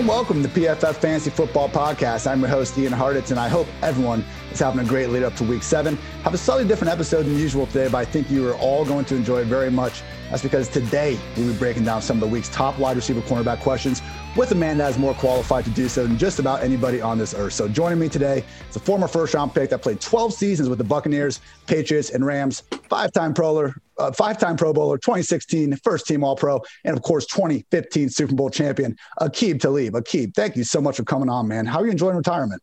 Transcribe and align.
and 0.00 0.08
welcome 0.08 0.42
to 0.42 0.48
PFF 0.48 0.96
Fantasy 0.96 1.28
Football 1.28 1.68
Podcast. 1.68 2.26
I'm 2.26 2.40
your 2.40 2.48
host, 2.48 2.78
Ian 2.78 2.90
Hartitz, 2.90 3.32
and 3.32 3.38
I 3.38 3.50
hope 3.50 3.66
everyone 3.82 4.24
is 4.50 4.58
having 4.58 4.80
a 4.80 4.88
great 4.88 5.10
lead 5.10 5.24
up 5.24 5.34
to 5.36 5.44
week 5.44 5.62
seven. 5.62 5.96
Have 6.22 6.32
a 6.32 6.38
slightly 6.38 6.66
different 6.66 6.90
episode 6.90 7.24
than 7.24 7.36
usual 7.36 7.66
today, 7.66 7.86
but 7.86 7.98
I 7.98 8.06
think 8.06 8.30
you 8.30 8.48
are 8.48 8.54
all 8.54 8.86
going 8.86 9.04
to 9.04 9.14
enjoy 9.14 9.42
it 9.42 9.48
very 9.48 9.70
much. 9.70 10.02
That's 10.30 10.42
because 10.42 10.68
today 10.68 11.20
we'll 11.36 11.52
be 11.52 11.58
breaking 11.58 11.84
down 11.84 12.00
some 12.00 12.16
of 12.16 12.22
the 12.22 12.26
week's 12.28 12.48
top 12.48 12.78
wide 12.78 12.96
receiver 12.96 13.20
cornerback 13.20 13.60
questions 13.60 14.00
with 14.38 14.52
a 14.52 14.54
man 14.54 14.78
that 14.78 14.88
is 14.90 14.96
more 14.96 15.12
qualified 15.12 15.66
to 15.66 15.70
do 15.72 15.86
so 15.86 16.06
than 16.06 16.16
just 16.16 16.38
about 16.38 16.62
anybody 16.62 17.02
on 17.02 17.18
this 17.18 17.34
earth. 17.34 17.52
So 17.52 17.68
joining 17.68 17.98
me 17.98 18.08
today 18.08 18.42
is 18.70 18.76
a 18.76 18.80
former 18.80 19.06
first 19.06 19.34
round 19.34 19.52
pick 19.52 19.68
that 19.68 19.82
played 19.82 20.00
12 20.00 20.32
seasons 20.32 20.70
with 20.70 20.78
the 20.78 20.84
Buccaneers, 20.84 21.40
Patriots, 21.66 22.08
and 22.08 22.24
Rams, 22.24 22.62
five 22.88 23.12
time 23.12 23.34
Pro 23.34 23.70
uh, 24.00 24.12
five-time 24.12 24.56
Pro 24.56 24.72
Bowler, 24.72 24.96
2016 24.98 25.76
first 25.76 26.06
team 26.06 26.24
All 26.24 26.36
Pro, 26.36 26.60
and 26.84 26.96
of 26.96 27.02
course 27.02 27.26
2015 27.26 28.08
Super 28.08 28.34
Bowl 28.34 28.50
champion, 28.50 28.96
Aqib 29.20 29.60
Talib. 29.60 29.94
Aqib, 29.94 30.34
thank 30.34 30.56
you 30.56 30.64
so 30.64 30.80
much 30.80 30.96
for 30.96 31.04
coming 31.04 31.28
on, 31.28 31.46
man. 31.46 31.66
How 31.66 31.80
are 31.80 31.84
you 31.84 31.92
enjoying 31.92 32.16
retirement? 32.16 32.62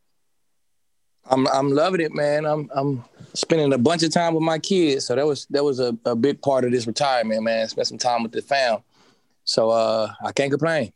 I'm 1.29 1.47
I'm 1.47 1.71
loving 1.71 2.01
it, 2.01 2.13
man. 2.13 2.45
I'm 2.45 2.69
I'm 2.73 3.03
spending 3.33 3.73
a 3.73 3.77
bunch 3.77 4.03
of 4.03 4.11
time 4.11 4.33
with 4.33 4.43
my 4.43 4.59
kids, 4.59 5.05
so 5.05 5.15
that 5.15 5.25
was 5.25 5.45
that 5.49 5.63
was 5.63 5.79
a, 5.79 5.97
a 6.05 6.15
big 6.15 6.41
part 6.41 6.63
of 6.63 6.71
this 6.71 6.87
retirement, 6.87 7.43
man. 7.43 7.67
Spend 7.67 7.87
some 7.87 7.97
time 7.97 8.23
with 8.23 8.31
the 8.31 8.41
fam, 8.41 8.79
so 9.43 9.69
uh, 9.69 10.13
I 10.23 10.31
can't 10.31 10.51
complain. 10.51 10.93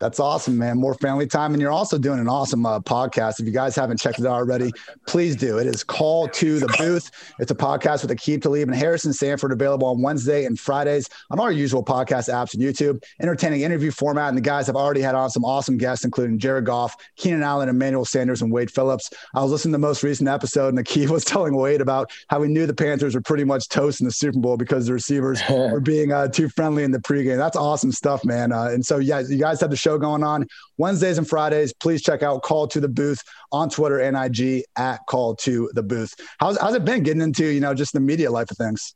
That's 0.00 0.20
awesome, 0.20 0.56
man. 0.56 0.78
More 0.78 0.94
family 0.94 1.26
time. 1.26 1.52
And 1.54 1.60
you're 1.60 1.72
also 1.72 1.98
doing 1.98 2.20
an 2.20 2.28
awesome 2.28 2.64
uh, 2.64 2.78
podcast. 2.78 3.40
If 3.40 3.46
you 3.46 3.52
guys 3.52 3.74
haven't 3.74 3.98
checked 3.98 4.20
it 4.20 4.26
out 4.26 4.34
already, 4.34 4.72
please 5.08 5.34
do. 5.34 5.58
It 5.58 5.66
is 5.66 5.82
Call 5.82 6.28
to 6.28 6.60
the 6.60 6.72
Booth. 6.78 7.10
It's 7.40 7.50
a 7.50 7.54
podcast 7.54 8.02
with 8.02 8.16
Aqib 8.16 8.42
Talib 8.42 8.68
and 8.68 8.76
Harrison 8.76 9.12
Sanford 9.12 9.50
available 9.50 9.88
on 9.88 10.00
Wednesday 10.00 10.44
and 10.44 10.58
Fridays 10.58 11.10
on 11.30 11.40
our 11.40 11.50
usual 11.50 11.84
podcast 11.84 12.32
apps 12.32 12.54
and 12.54 12.62
YouTube. 12.62 13.02
Entertaining 13.20 13.62
interview 13.62 13.90
format. 13.90 14.28
And 14.28 14.36
the 14.36 14.42
guys 14.42 14.68
have 14.68 14.76
already 14.76 15.00
had 15.00 15.16
on 15.16 15.30
some 15.30 15.44
awesome 15.44 15.76
guests, 15.76 16.04
including 16.04 16.38
Jared 16.38 16.64
Goff, 16.64 16.94
Keenan 17.16 17.42
Allen, 17.42 17.68
Emmanuel 17.68 18.04
Sanders, 18.04 18.40
and 18.40 18.52
Wade 18.52 18.70
Phillips. 18.70 19.10
I 19.34 19.42
was 19.42 19.50
listening 19.50 19.72
to 19.72 19.78
the 19.78 19.86
most 19.86 20.04
recent 20.04 20.28
episode, 20.28 20.68
and 20.68 20.78
Aqib 20.78 21.08
was 21.10 21.24
telling 21.24 21.56
Wade 21.56 21.80
about 21.80 22.12
how 22.28 22.40
he 22.40 22.48
knew 22.48 22.66
the 22.66 22.74
Panthers 22.74 23.16
were 23.16 23.20
pretty 23.20 23.44
much 23.44 23.68
toast 23.68 24.00
in 24.00 24.06
the 24.06 24.12
Super 24.12 24.38
Bowl 24.38 24.56
because 24.56 24.86
the 24.86 24.92
receivers 24.92 25.40
were 25.50 25.80
being 25.80 26.12
uh, 26.12 26.28
too 26.28 26.48
friendly 26.48 26.84
in 26.84 26.92
the 26.92 27.00
pregame. 27.00 27.36
That's 27.36 27.56
awesome 27.56 27.90
stuff, 27.90 28.24
man. 28.24 28.52
Uh, 28.52 28.66
and 28.66 28.86
so, 28.86 28.98
yeah, 28.98 29.18
you 29.20 29.38
guys 29.38 29.60
have 29.60 29.70
to 29.70 29.76
show 29.76 29.87
going 29.96 30.22
on 30.22 30.46
Wednesdays 30.76 31.16
and 31.16 31.26
Fridays. 31.26 31.72
Please 31.72 32.02
check 32.02 32.22
out 32.22 32.42
Call 32.42 32.66
to 32.68 32.80
the 32.80 32.88
Booth 32.88 33.22
on 33.52 33.70
Twitter 33.70 34.00
and 34.00 34.16
IG 34.16 34.64
at 34.76 35.06
Call 35.06 35.36
to 35.36 35.70
the 35.72 35.82
Booth. 35.82 36.14
How's, 36.38 36.58
how's 36.58 36.74
it 36.74 36.84
been 36.84 37.02
getting 37.02 37.22
into, 37.22 37.46
you 37.46 37.60
know, 37.60 37.72
just 37.72 37.92
the 37.92 38.00
media 38.00 38.30
life 38.30 38.50
of 38.50 38.56
things? 38.56 38.94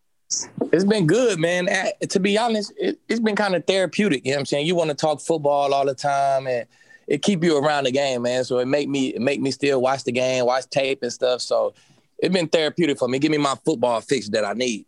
It's 0.73 0.85
been 0.85 1.07
good, 1.07 1.39
man. 1.39 1.69
To 2.09 2.21
be 2.21 2.37
honest, 2.39 2.73
it, 2.77 2.99
has 3.09 3.21
been 3.21 3.37
kind 3.37 3.55
of 3.55 3.67
therapeutic. 3.67 4.25
You 4.25 4.33
know 4.33 4.37
what 4.37 4.41
I'm 4.41 4.47
saying? 4.47 4.67
You 4.67 4.75
want 4.75 4.91
to 4.91 4.97
talk 4.97 5.21
football 5.21 5.73
all 5.73 5.87
the 5.87 5.95
time 5.95 6.47
and 6.47 6.67
it 7.07 7.23
keep 7.23 7.45
you 7.45 7.59
around 7.59 7.85
the 7.85 7.93
game, 7.93 8.23
man. 8.23 8.45
So 8.45 8.59
it 8.59 8.67
make 8.67 8.89
me 8.89 9.09
it 9.09 9.21
make 9.21 9.41
me 9.41 9.51
still 9.51 9.81
watch 9.81 10.05
the 10.05 10.13
game, 10.13 10.47
watch 10.47 10.69
tape 10.71 11.03
and 11.03 11.13
stuff. 11.13 11.43
So 11.43 11.75
it's 12.19 12.33
been 12.33 12.49
therapeutic 12.49 12.99
for 12.99 13.09
me. 13.09 13.19
Give 13.19 13.31
me 13.31 13.39
my 13.39 13.57
football 13.65 14.01
fix 14.01 14.29
that 14.31 14.45
I 14.45 14.55
need. 14.55 14.87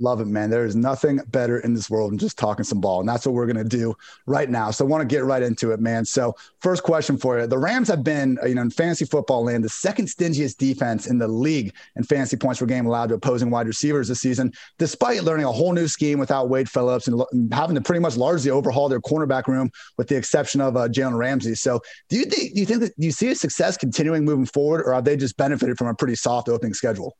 Love 0.00 0.20
it, 0.20 0.26
man. 0.26 0.50
There 0.50 0.64
is 0.64 0.74
nothing 0.74 1.20
better 1.28 1.60
in 1.60 1.72
this 1.72 1.88
world 1.88 2.10
than 2.10 2.18
just 2.18 2.36
talking 2.36 2.64
some 2.64 2.80
ball. 2.80 2.98
And 2.98 3.08
that's 3.08 3.24
what 3.24 3.34
we're 3.34 3.46
going 3.46 3.56
to 3.56 3.64
do 3.64 3.94
right 4.26 4.50
now. 4.50 4.72
So 4.72 4.84
I 4.84 4.88
want 4.88 5.08
to 5.08 5.14
get 5.14 5.24
right 5.24 5.42
into 5.42 5.70
it, 5.70 5.78
man. 5.78 6.04
So, 6.04 6.34
first 6.60 6.82
question 6.82 7.16
for 7.16 7.38
you. 7.38 7.46
The 7.46 7.58
Rams 7.58 7.86
have 7.88 8.02
been, 8.02 8.36
you 8.44 8.56
know, 8.56 8.62
in 8.62 8.70
fantasy 8.70 9.04
football 9.04 9.44
land, 9.44 9.62
the 9.62 9.68
second 9.68 10.06
stingiest 10.06 10.56
defense 10.56 11.06
in 11.06 11.18
the 11.18 11.28
league 11.28 11.74
in 11.94 12.02
fantasy 12.02 12.36
points 12.36 12.58
per 12.58 12.66
game 12.66 12.86
allowed 12.86 13.10
to 13.10 13.14
opposing 13.14 13.50
wide 13.50 13.68
receivers 13.68 14.08
this 14.08 14.20
season, 14.20 14.52
despite 14.78 15.22
learning 15.22 15.46
a 15.46 15.52
whole 15.52 15.72
new 15.72 15.86
scheme 15.86 16.18
without 16.18 16.48
Wade 16.48 16.68
Phillips 16.68 17.06
and 17.06 17.22
having 17.52 17.76
to 17.76 17.80
pretty 17.80 18.00
much 18.00 18.16
largely 18.16 18.50
overhaul 18.50 18.88
their 18.88 19.00
cornerback 19.00 19.46
room 19.46 19.70
with 19.96 20.08
the 20.08 20.16
exception 20.16 20.60
of 20.60 20.76
uh, 20.76 20.88
Jalen 20.88 21.16
Ramsey. 21.16 21.54
So, 21.54 21.80
do 22.08 22.16
you 22.16 22.24
think, 22.24 22.54
do 22.54 22.60
you 22.60 22.66
think 22.66 22.80
that 22.80 22.94
you 22.96 23.12
see 23.12 23.28
a 23.28 23.34
success 23.36 23.76
continuing 23.76 24.24
moving 24.24 24.46
forward, 24.46 24.82
or 24.84 24.92
have 24.92 25.04
they 25.04 25.16
just 25.16 25.36
benefited 25.36 25.78
from 25.78 25.86
a 25.86 25.94
pretty 25.94 26.16
soft 26.16 26.48
opening 26.48 26.74
schedule? 26.74 27.16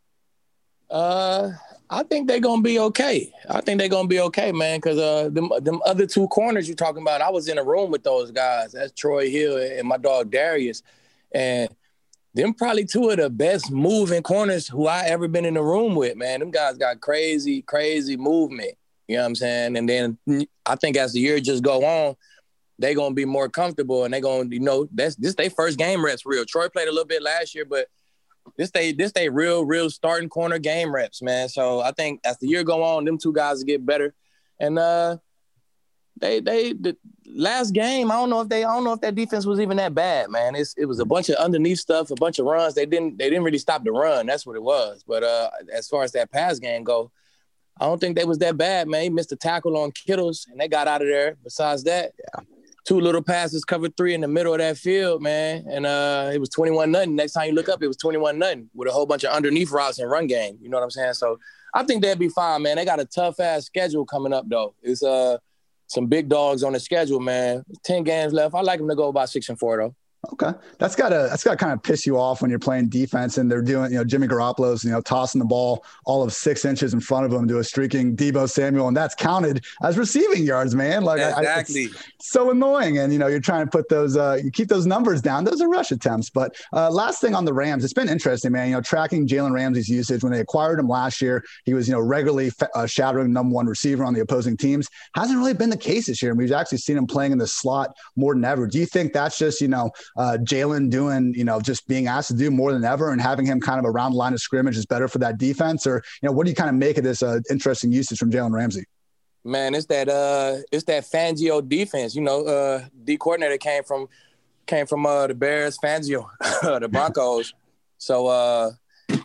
Uh, 0.90 1.50
I 1.90 2.02
think 2.02 2.28
they're 2.28 2.40
gonna 2.40 2.62
be 2.62 2.78
okay. 2.78 3.32
I 3.48 3.60
think 3.60 3.78
they're 3.78 3.88
gonna 3.88 4.08
be 4.08 4.20
okay, 4.20 4.52
man. 4.52 4.80
Cause 4.80 4.98
uh, 4.98 5.28
them 5.30 5.50
them 5.60 5.80
other 5.84 6.06
two 6.06 6.26
corners 6.28 6.66
you're 6.66 6.76
talking 6.76 7.02
about, 7.02 7.20
I 7.20 7.30
was 7.30 7.48
in 7.48 7.58
a 7.58 7.64
room 7.64 7.90
with 7.90 8.02
those 8.02 8.30
guys. 8.30 8.72
That's 8.72 8.92
Troy 8.92 9.30
Hill 9.30 9.58
and 9.58 9.86
my 9.86 9.98
dog 9.98 10.30
Darious, 10.30 10.82
and 11.32 11.68
them 12.34 12.54
probably 12.54 12.84
two 12.84 13.10
of 13.10 13.18
the 13.18 13.30
best 13.30 13.70
moving 13.70 14.22
corners 14.22 14.66
who 14.66 14.86
I 14.86 15.04
ever 15.04 15.28
been 15.28 15.44
in 15.44 15.56
a 15.56 15.62
room 15.62 15.94
with, 15.94 16.16
man. 16.16 16.40
Them 16.40 16.50
guys 16.50 16.76
got 16.76 17.00
crazy, 17.00 17.62
crazy 17.62 18.16
movement. 18.16 18.72
You 19.06 19.16
know 19.16 19.22
what 19.22 19.28
I'm 19.28 19.34
saying? 19.36 19.76
And 19.76 19.88
then 19.88 20.18
I 20.66 20.76
think 20.76 20.96
as 20.96 21.12
the 21.12 21.20
year 21.20 21.38
just 21.38 21.62
go 21.62 21.84
on, 21.84 22.16
they 22.78 22.94
gonna 22.94 23.14
be 23.14 23.24
more 23.24 23.48
comfortable 23.48 24.04
and 24.04 24.12
they 24.12 24.20
gonna, 24.20 24.48
you 24.50 24.60
know, 24.60 24.88
that's 24.92 25.16
this 25.16 25.34
their 25.34 25.50
first 25.50 25.78
game 25.78 26.04
reps 26.04 26.26
real. 26.26 26.44
Troy 26.44 26.68
played 26.68 26.88
a 26.88 26.92
little 26.92 27.06
bit 27.06 27.22
last 27.22 27.54
year, 27.54 27.64
but 27.64 27.88
this 28.56 28.70
they 28.70 28.92
this 28.92 29.12
they 29.12 29.28
real 29.28 29.64
real 29.64 29.90
starting 29.90 30.28
corner 30.28 30.58
game 30.58 30.94
reps, 30.94 31.22
man. 31.22 31.48
So 31.48 31.80
I 31.80 31.92
think 31.92 32.20
as 32.24 32.38
the 32.38 32.48
year 32.48 32.64
go 32.64 32.82
on, 32.82 33.04
them 33.04 33.18
two 33.18 33.32
guys 33.32 33.62
get 33.64 33.84
better, 33.84 34.14
and 34.60 34.78
uh, 34.78 35.18
they 36.20 36.40
they 36.40 36.72
the 36.72 36.96
last 37.26 37.72
game 37.72 38.10
I 38.10 38.14
don't 38.14 38.30
know 38.30 38.40
if 38.40 38.48
they 38.48 38.64
I 38.64 38.74
don't 38.74 38.84
know 38.84 38.92
if 38.92 39.00
that 39.00 39.14
defense 39.14 39.46
was 39.46 39.60
even 39.60 39.76
that 39.78 39.94
bad, 39.94 40.30
man. 40.30 40.54
It's 40.54 40.74
it 40.76 40.84
was 40.86 41.00
a 41.00 41.04
bunch 41.04 41.28
of 41.28 41.36
underneath 41.36 41.80
stuff, 41.80 42.10
a 42.10 42.14
bunch 42.14 42.38
of 42.38 42.46
runs. 42.46 42.74
They 42.74 42.86
didn't 42.86 43.18
they 43.18 43.28
didn't 43.28 43.44
really 43.44 43.58
stop 43.58 43.84
the 43.84 43.92
run. 43.92 44.26
That's 44.26 44.46
what 44.46 44.56
it 44.56 44.62
was. 44.62 45.04
But 45.06 45.22
uh, 45.22 45.50
as 45.72 45.88
far 45.88 46.02
as 46.02 46.12
that 46.12 46.30
pass 46.30 46.58
game 46.58 46.84
go, 46.84 47.10
I 47.80 47.86
don't 47.86 48.00
think 48.00 48.16
they 48.16 48.24
was 48.24 48.38
that 48.38 48.56
bad, 48.56 48.88
man. 48.88 49.02
He 49.02 49.10
missed 49.10 49.32
a 49.32 49.36
tackle 49.36 49.76
on 49.76 49.90
Kittles, 49.92 50.46
and 50.50 50.60
they 50.60 50.68
got 50.68 50.86
out 50.86 51.02
of 51.02 51.08
there. 51.08 51.36
Besides 51.42 51.84
that, 51.84 52.12
yeah 52.18 52.44
two 52.84 53.00
little 53.00 53.22
passes, 53.22 53.64
covered 53.64 53.96
three 53.96 54.14
in 54.14 54.20
the 54.20 54.28
middle 54.28 54.52
of 54.52 54.58
that 54.58 54.76
field, 54.76 55.22
man. 55.22 55.64
And 55.70 55.86
uh, 55.86 56.30
it 56.32 56.38
was 56.38 56.50
21 56.50 56.90
nothing. 56.90 57.16
Next 57.16 57.32
time 57.32 57.48
you 57.48 57.54
look 57.54 57.68
up, 57.68 57.82
it 57.82 57.88
was 57.88 57.96
21 57.96 58.38
nothing 58.38 58.68
with 58.74 58.88
a 58.88 58.92
whole 58.92 59.06
bunch 59.06 59.24
of 59.24 59.32
underneath 59.32 59.70
routes 59.70 59.98
and 59.98 60.10
run 60.10 60.26
game. 60.26 60.58
You 60.60 60.68
know 60.68 60.76
what 60.76 60.84
I'm 60.84 60.90
saying? 60.90 61.14
So 61.14 61.38
I 61.72 61.82
think 61.84 62.02
they'll 62.02 62.16
be 62.16 62.28
fine, 62.28 62.62
man. 62.62 62.76
They 62.76 62.84
got 62.84 63.00
a 63.00 63.04
tough 63.04 63.40
ass 63.40 63.64
schedule 63.66 64.04
coming 64.04 64.32
up 64.32 64.48
though. 64.48 64.74
It's 64.82 65.02
uh 65.02 65.38
some 65.86 66.06
big 66.06 66.28
dogs 66.28 66.62
on 66.62 66.72
the 66.72 66.80
schedule, 66.80 67.20
man. 67.20 67.64
10 67.84 68.04
games 68.04 68.32
left. 68.32 68.54
I 68.54 68.62
like 68.62 68.78
them 68.78 68.88
to 68.88 68.96
go 68.96 69.08
about 69.08 69.28
six 69.28 69.48
and 69.48 69.58
four 69.58 69.76
though. 69.76 69.94
Okay, 70.32 70.52
that's 70.78 70.96
gotta 70.96 71.26
that's 71.30 71.44
gotta 71.44 71.56
kind 71.56 71.72
of 71.72 71.82
piss 71.82 72.06
you 72.06 72.18
off 72.18 72.42
when 72.42 72.50
you're 72.50 72.58
playing 72.58 72.88
defense 72.88 73.38
and 73.38 73.50
they're 73.50 73.62
doing 73.62 73.92
you 73.92 73.98
know 73.98 74.04
Jimmy 74.04 74.26
Garoppolo's 74.26 74.84
you 74.84 74.90
know 74.90 75.00
tossing 75.00 75.38
the 75.38 75.44
ball 75.44 75.84
all 76.04 76.22
of 76.22 76.32
six 76.32 76.64
inches 76.64 76.94
in 76.94 77.00
front 77.00 77.26
of 77.26 77.32
him 77.32 77.46
to 77.48 77.58
a 77.58 77.64
streaking 77.64 78.16
Deebo 78.16 78.48
Samuel 78.48 78.88
and 78.88 78.96
that's 78.96 79.14
counted 79.14 79.64
as 79.82 79.98
receiving 79.98 80.44
yards, 80.44 80.74
man. 80.74 81.02
Like 81.02 81.20
exactly, 81.20 81.86
I, 81.86 81.98
so 82.20 82.50
annoying. 82.50 82.98
And 82.98 83.12
you 83.12 83.18
know 83.18 83.26
you're 83.26 83.40
trying 83.40 83.66
to 83.66 83.70
put 83.70 83.88
those 83.88 84.16
uh, 84.16 84.38
you 84.42 84.50
keep 84.50 84.68
those 84.68 84.86
numbers 84.86 85.20
down. 85.20 85.44
Those 85.44 85.60
are 85.60 85.68
rush 85.68 85.90
attempts. 85.90 86.30
But 86.30 86.56
uh, 86.72 86.90
last 86.90 87.20
thing 87.20 87.34
on 87.34 87.44
the 87.44 87.52
Rams, 87.52 87.84
it's 87.84 87.92
been 87.92 88.08
interesting, 88.08 88.52
man. 88.52 88.68
You 88.68 88.74
know 88.74 88.80
tracking 88.80 89.26
Jalen 89.26 89.52
Ramsey's 89.52 89.88
usage 89.88 90.22
when 90.22 90.32
they 90.32 90.40
acquired 90.40 90.78
him 90.78 90.88
last 90.88 91.20
year, 91.20 91.44
he 91.64 91.74
was 91.74 91.88
you 91.88 91.94
know 91.94 92.00
regularly 92.00 92.50
uh, 92.74 92.86
shadowing 92.86 93.32
number 93.32 93.54
one 93.54 93.66
receiver 93.66 94.04
on 94.04 94.14
the 94.14 94.20
opposing 94.20 94.56
teams. 94.56 94.88
Hasn't 95.14 95.38
really 95.38 95.54
been 95.54 95.70
the 95.70 95.76
case 95.76 96.06
this 96.06 96.22
year, 96.22 96.30
and 96.30 96.38
we've 96.38 96.52
actually 96.52 96.78
seen 96.78 96.96
him 96.96 97.06
playing 97.06 97.32
in 97.32 97.38
the 97.38 97.46
slot 97.46 97.96
more 98.16 98.34
than 98.34 98.44
ever. 98.44 98.66
Do 98.66 98.78
you 98.78 98.86
think 98.86 99.12
that's 99.12 99.38
just 99.38 99.60
you 99.60 99.68
know 99.68 99.90
uh, 100.16 100.38
Jalen 100.40 100.90
doing, 100.90 101.34
you 101.34 101.44
know, 101.44 101.60
just 101.60 101.86
being 101.88 102.06
asked 102.06 102.28
to 102.28 102.34
do 102.34 102.50
more 102.50 102.72
than 102.72 102.84
ever 102.84 103.10
and 103.10 103.20
having 103.20 103.46
him 103.46 103.60
kind 103.60 103.78
of 103.78 103.84
around 103.84 104.12
the 104.12 104.18
line 104.18 104.32
of 104.32 104.40
scrimmage 104.40 104.76
is 104.76 104.86
better 104.86 105.08
for 105.08 105.18
that 105.18 105.38
defense? 105.38 105.86
Or, 105.86 106.02
you 106.22 106.28
know, 106.28 106.32
what 106.32 106.44
do 106.44 106.50
you 106.50 106.56
kind 106.56 106.70
of 106.70 106.76
make 106.76 106.98
of 106.98 107.04
this 107.04 107.22
uh, 107.22 107.40
interesting 107.50 107.92
usage 107.92 108.18
from 108.18 108.30
Jalen 108.30 108.52
Ramsey? 108.52 108.84
Man, 109.46 109.74
it's 109.74 109.86
that 109.86 110.08
uh 110.08 110.56
it's 110.72 110.84
that 110.84 111.04
Fangio 111.04 111.66
defense. 111.68 112.14
You 112.16 112.22
know, 112.22 112.46
uh 112.46 112.84
D 113.04 113.18
coordinator 113.18 113.58
came 113.58 113.84
from 113.84 114.08
came 114.66 114.86
from 114.86 115.04
uh 115.04 115.26
the 115.26 115.34
Bears, 115.34 115.76
Fangio, 115.76 116.26
the 116.80 116.88
Broncos. 116.88 117.52
so 117.98 118.26
uh 118.28 118.70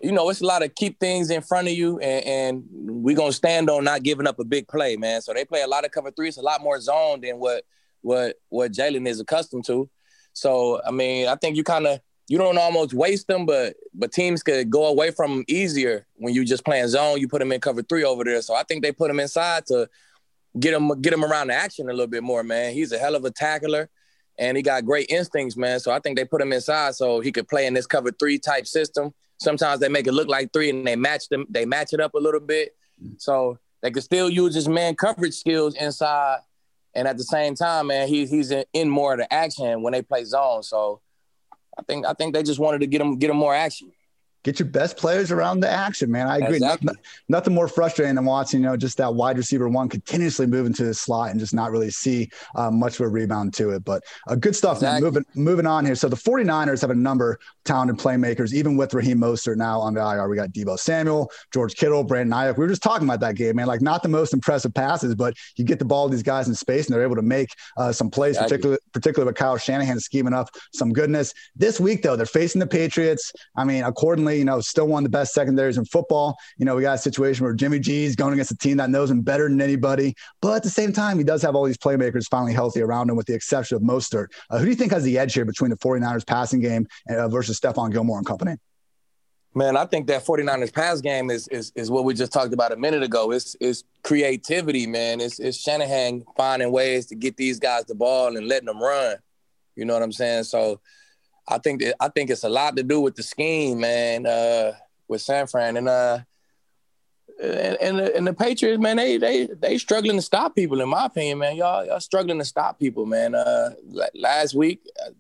you 0.01 0.11
know, 0.11 0.29
it's 0.29 0.41
a 0.41 0.45
lot 0.45 0.63
of 0.63 0.75
keep 0.75 0.99
things 0.99 1.29
in 1.29 1.41
front 1.41 1.67
of 1.67 1.73
you, 1.73 1.99
and, 1.99 2.25
and 2.25 3.03
we're 3.03 3.15
gonna 3.15 3.31
stand 3.31 3.69
on 3.69 3.85
not 3.85 4.03
giving 4.03 4.27
up 4.27 4.39
a 4.39 4.43
big 4.43 4.67
play, 4.67 4.97
man. 4.97 5.21
So 5.21 5.33
they 5.33 5.45
play 5.45 5.61
a 5.61 5.67
lot 5.67 5.85
of 5.85 5.91
cover 5.91 6.11
three. 6.11 6.27
It's 6.27 6.37
a 6.37 6.41
lot 6.41 6.61
more 6.61 6.79
zone 6.81 7.21
than 7.21 7.39
what 7.39 7.63
what 8.01 8.35
what 8.49 8.73
Jalen 8.73 9.07
is 9.07 9.21
accustomed 9.21 9.65
to. 9.67 9.89
So 10.39 10.81
I 10.85 10.91
mean, 10.91 11.27
I 11.27 11.35
think 11.35 11.55
you 11.55 11.63
kind 11.63 11.87
of 11.87 11.99
you 12.27 12.37
don't 12.37 12.57
almost 12.57 12.93
waste 12.93 13.27
them, 13.27 13.45
but 13.45 13.75
but 13.93 14.11
teams 14.11 14.43
could 14.43 14.69
go 14.69 14.85
away 14.85 15.11
from 15.11 15.31
them 15.31 15.45
easier 15.47 16.05
when 16.15 16.33
you 16.33 16.45
just 16.45 16.63
playing 16.63 16.87
zone. 16.87 17.19
You 17.19 17.27
put 17.27 17.39
them 17.39 17.51
in 17.51 17.59
cover 17.59 17.81
three 17.81 18.03
over 18.03 18.23
there. 18.23 18.41
So 18.41 18.53
I 18.53 18.63
think 18.63 18.83
they 18.83 18.91
put 18.91 19.09
him 19.09 19.19
inside 19.19 19.65
to 19.67 19.89
get 20.59 20.73
him 20.73 21.01
get 21.01 21.11
him 21.11 21.25
around 21.25 21.47
the 21.47 21.55
action 21.55 21.89
a 21.89 21.91
little 21.91 22.07
bit 22.07 22.23
more. 22.23 22.43
Man, 22.43 22.73
he's 22.73 22.91
a 22.91 22.99
hell 22.99 23.15
of 23.15 23.25
a 23.25 23.31
tackler, 23.31 23.89
and 24.37 24.55
he 24.55 24.63
got 24.63 24.85
great 24.85 25.09
instincts, 25.09 25.57
man. 25.57 25.79
So 25.79 25.91
I 25.91 25.99
think 25.99 26.17
they 26.17 26.25
put 26.25 26.41
him 26.41 26.53
inside 26.53 26.95
so 26.95 27.19
he 27.19 27.31
could 27.31 27.47
play 27.47 27.65
in 27.65 27.73
this 27.73 27.87
cover 27.87 28.11
three 28.11 28.37
type 28.37 28.67
system. 28.67 29.13
Sometimes 29.39 29.79
they 29.79 29.89
make 29.89 30.05
it 30.05 30.13
look 30.13 30.27
like 30.27 30.53
three, 30.53 30.69
and 30.69 30.85
they 30.85 30.95
match 30.95 31.29
them. 31.29 31.47
They 31.49 31.65
match 31.65 31.93
it 31.93 31.99
up 31.99 32.13
a 32.13 32.19
little 32.19 32.41
bit, 32.41 32.75
mm. 33.03 33.19
so 33.19 33.57
they 33.81 33.89
could 33.89 34.03
still 34.03 34.29
use 34.29 34.53
his 34.53 34.67
man 34.67 34.95
coverage 34.95 35.33
skills 35.33 35.75
inside 35.75 36.39
and 36.99 37.07
at 37.07 37.15
the 37.15 37.23
same 37.23 37.55
time, 37.55 37.87
man, 37.87 38.09
he, 38.09 38.25
he's 38.25 38.51
in, 38.51 38.65
in 38.73 38.89
more 38.89 39.13
of 39.13 39.19
the 39.19 39.33
action 39.33 39.81
when 39.81 39.93
they 39.93 40.01
play 40.01 40.25
zone. 40.25 40.63
So 40.63 40.99
I 41.77 41.81
think 41.83 42.05
I 42.05 42.11
think 42.11 42.33
they 42.33 42.43
just 42.43 42.59
wanted 42.59 42.81
to 42.81 42.87
get 42.87 42.99
him 42.99 43.17
get 43.17 43.29
him 43.29 43.37
more 43.37 43.55
action. 43.55 43.93
Get 44.43 44.59
your 44.59 44.67
best 44.67 44.97
players 44.97 45.31
around 45.31 45.59
the 45.59 45.69
action, 45.69 46.09
man. 46.11 46.27
I 46.27 46.37
agree. 46.37 46.55
Exactly. 46.57 46.87
Nothing, 46.87 47.01
nothing, 47.27 47.53
more 47.53 47.67
frustrating 47.67 48.15
than 48.15 48.25
watching, 48.25 48.61
you 48.61 48.67
know, 48.67 48.77
just 48.77 48.97
that 48.97 49.13
wide 49.13 49.37
receiver 49.37 49.67
one 49.67 49.89
continuously 49.89 50.45
moving 50.45 50.73
to 50.73 50.85
the 50.85 50.93
slot 50.93 51.31
and 51.31 51.39
just 51.39 51.53
not 51.53 51.71
really 51.71 51.89
see 51.89 52.29
uh, 52.55 52.71
much 52.71 52.95
of 52.99 53.01
a 53.01 53.09
rebound 53.09 53.53
to 53.55 53.71
it. 53.71 53.83
But 53.83 54.03
uh, 54.27 54.35
good 54.35 54.55
stuff, 54.55 54.77
exactly. 54.77 55.01
man. 55.01 55.13
Moving, 55.13 55.25
moving 55.35 55.65
on 55.65 55.85
here. 55.85 55.95
So 55.95 56.07
the 56.07 56.15
49ers 56.15 56.81
have 56.81 56.89
a 56.89 56.95
number 56.95 57.33
of 57.33 57.37
talented 57.65 57.97
playmakers, 57.97 58.53
even 58.53 58.77
with 58.77 58.93
Raheem 58.93 59.19
Mostert 59.19 59.57
now 59.57 59.79
on 59.79 59.93
the 59.93 60.01
IR. 60.01 60.29
We 60.29 60.37
got 60.37 60.49
Deebo 60.49 60.79
Samuel, 60.79 61.29
George 61.51 61.75
Kittle, 61.75 62.03
Brandon 62.03 62.37
Aiyuk. 62.37 62.57
We 62.57 62.63
were 62.63 62.69
just 62.69 62.83
talking 62.83 63.07
about 63.07 63.19
that 63.19 63.35
game, 63.35 63.57
man. 63.57 63.67
Like 63.67 63.81
not 63.81 64.03
the 64.03 64.09
most 64.09 64.33
impressive 64.33 64.73
passes, 64.73 65.15
but 65.15 65.33
you 65.57 65.65
get 65.65 65.79
the 65.79 65.85
ball 65.85 66.07
to 66.07 66.11
these 66.11 66.23
guys 66.23 66.47
in 66.47 66.55
space 66.55 66.87
and 66.87 66.95
they're 66.95 67.03
able 67.03 67.15
to 67.17 67.21
make 67.21 67.49
uh, 67.77 67.91
some 67.91 68.09
plays, 68.09 68.35
exactly. 68.35 68.49
particularly, 68.49 68.79
particularly 68.93 69.29
with 69.29 69.35
Kyle 69.35 69.57
Shanahan 69.57 69.99
scheming 69.99 70.33
up 70.33 70.49
some 70.73 70.93
goodness. 70.93 71.33
This 71.55 71.79
week, 71.79 72.03
though, 72.03 72.15
they're 72.15 72.25
facing 72.25 72.59
the 72.59 72.67
Patriots. 72.67 73.33
I 73.55 73.65
mean, 73.65 73.83
accordingly, 73.83 74.28
you 74.37 74.45
know, 74.45 74.59
still 74.61 74.87
one 74.87 75.05
of 75.05 75.11
the 75.11 75.17
best 75.17 75.33
secondaries 75.33 75.77
in 75.77 75.85
football. 75.85 76.37
You 76.57 76.65
know, 76.65 76.75
we 76.75 76.81
got 76.81 76.95
a 76.95 76.99
situation 76.99 77.43
where 77.43 77.53
Jimmy 77.53 77.79
G 77.79 78.03
is 78.05 78.15
going 78.15 78.33
against 78.33 78.51
a 78.51 78.57
team 78.57 78.77
that 78.77 78.89
knows 78.89 79.09
him 79.09 79.21
better 79.21 79.47
than 79.49 79.61
anybody. 79.61 80.15
But 80.41 80.57
at 80.57 80.63
the 80.63 80.69
same 80.69 80.93
time, 80.93 81.17
he 81.17 81.23
does 81.23 81.41
have 81.41 81.55
all 81.55 81.65
these 81.65 81.77
playmakers 81.77 82.25
finally 82.29 82.53
healthy 82.53 82.81
around 82.81 83.09
him, 83.09 83.15
with 83.15 83.27
the 83.27 83.33
exception 83.33 83.77
of 83.77 83.83
Mostert. 83.83 84.27
Uh, 84.49 84.57
who 84.59 84.65
do 84.65 84.69
you 84.69 84.75
think 84.75 84.91
has 84.91 85.03
the 85.03 85.17
edge 85.17 85.33
here 85.33 85.45
between 85.45 85.71
the 85.71 85.77
49ers 85.77 86.25
passing 86.25 86.59
game 86.59 86.87
uh, 87.09 87.27
versus 87.27 87.59
Stephon 87.59 87.91
Gilmore 87.91 88.17
and 88.17 88.27
company? 88.27 88.55
Man, 89.55 89.75
I 89.75 89.85
think 89.85 90.07
that 90.07 90.25
49ers 90.25 90.71
pass 90.71 91.01
game 91.01 91.31
is 91.31 91.47
is 91.47 91.71
is 91.75 91.89
what 91.89 92.03
we 92.03 92.13
just 92.13 92.31
talked 92.31 92.53
about 92.53 92.71
a 92.71 92.77
minute 92.77 93.01
ago. 93.01 93.31
It's 93.31 93.55
it's 93.59 93.83
creativity, 94.03 94.85
man. 94.85 95.19
It's 95.19 95.39
it's 95.39 95.57
Shanahan 95.57 96.23
finding 96.37 96.71
ways 96.71 97.07
to 97.07 97.15
get 97.15 97.35
these 97.35 97.59
guys 97.59 97.85
the 97.85 97.95
ball 97.95 98.37
and 98.37 98.47
letting 98.47 98.67
them 98.67 98.81
run. 98.81 99.17
You 99.75 99.85
know 99.85 99.93
what 99.93 100.03
I'm 100.03 100.11
saying? 100.11 100.43
So 100.43 100.81
I 101.49 101.57
think 101.57 101.81
that, 101.81 101.95
I 101.99 102.09
think 102.09 102.29
it's 102.29 102.43
a 102.43 102.49
lot 102.49 102.77
to 102.77 102.83
do 102.83 103.01
with 103.01 103.15
the 103.15 103.23
scheme, 103.23 103.79
man. 103.79 104.25
Uh, 104.25 104.73
with 105.09 105.21
San 105.21 105.47
Fran 105.47 105.75
and 105.75 105.89
uh 105.89 106.19
and, 107.41 107.77
and 107.81 107.99
the, 107.99 108.15
and 108.17 108.27
the 108.27 108.33
Patriots, 108.33 108.81
man, 108.81 108.97
they 108.97 109.17
they 109.17 109.47
they 109.47 109.77
struggling 109.77 110.17
to 110.17 110.21
stop 110.21 110.55
people. 110.55 110.81
In 110.81 110.89
my 110.89 111.05
opinion, 111.05 111.39
man, 111.39 111.55
y'all 111.55 111.85
y'all 111.85 111.99
struggling 111.99 112.37
to 112.39 112.45
stop 112.45 112.79
people, 112.79 113.05
man. 113.05 113.33
Uh, 113.33 113.71
last 114.13 114.53
week, 114.53 114.81
uh, 115.05 115.11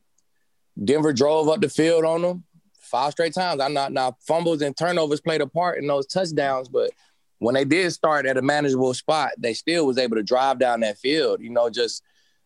Denver 0.83 1.13
drove 1.13 1.47
up 1.49 1.61
the 1.61 1.69
field 1.69 2.05
on 2.05 2.21
them 2.21 2.43
five 2.81 3.11
straight 3.13 3.33
times. 3.33 3.61
I'm 3.61 3.73
not 3.73 3.93
now 3.93 4.17
fumbles 4.27 4.61
and 4.61 4.75
turnovers 4.75 5.21
played 5.21 5.41
a 5.41 5.47
part 5.47 5.79
in 5.79 5.87
those 5.87 6.07
touchdowns, 6.07 6.67
but 6.67 6.91
when 7.37 7.55
they 7.55 7.63
did 7.63 7.91
start 7.91 8.25
at 8.25 8.37
a 8.37 8.41
manageable 8.41 8.93
spot, 8.93 9.31
they 9.37 9.53
still 9.53 9.85
was 9.85 9.97
able 9.97 10.17
to 10.17 10.23
drive 10.23 10.59
down 10.59 10.81
that 10.81 10.97
field. 10.97 11.41
You 11.41 11.51
know, 11.51 11.69
just 11.69 12.03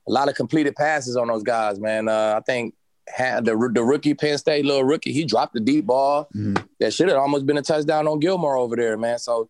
a 0.07 0.11
lot 0.11 0.29
of 0.29 0.35
completed 0.35 0.75
passes 0.75 1.17
on 1.17 1.29
those 1.29 1.43
guys, 1.43 1.79
man. 1.79 2.07
Uh, 2.07 2.35
I 2.37 2.41
think 2.41 2.75
had 3.07 3.45
the 3.45 3.71
the 3.73 3.83
rookie 3.83 4.13
Penn 4.13 4.37
State 4.37 4.65
little 4.65 4.83
rookie, 4.83 5.11
he 5.11 5.25
dropped 5.25 5.53
the 5.53 5.59
deep 5.59 5.85
ball 5.85 6.29
mm-hmm. 6.35 6.55
that 6.79 6.93
should 6.93 7.09
have 7.09 7.17
almost 7.17 7.45
been 7.45 7.57
a 7.57 7.61
touchdown 7.61 8.07
on 8.07 8.19
Gilmore 8.19 8.57
over 8.57 8.75
there, 8.75 8.97
man. 8.97 9.19
So 9.19 9.49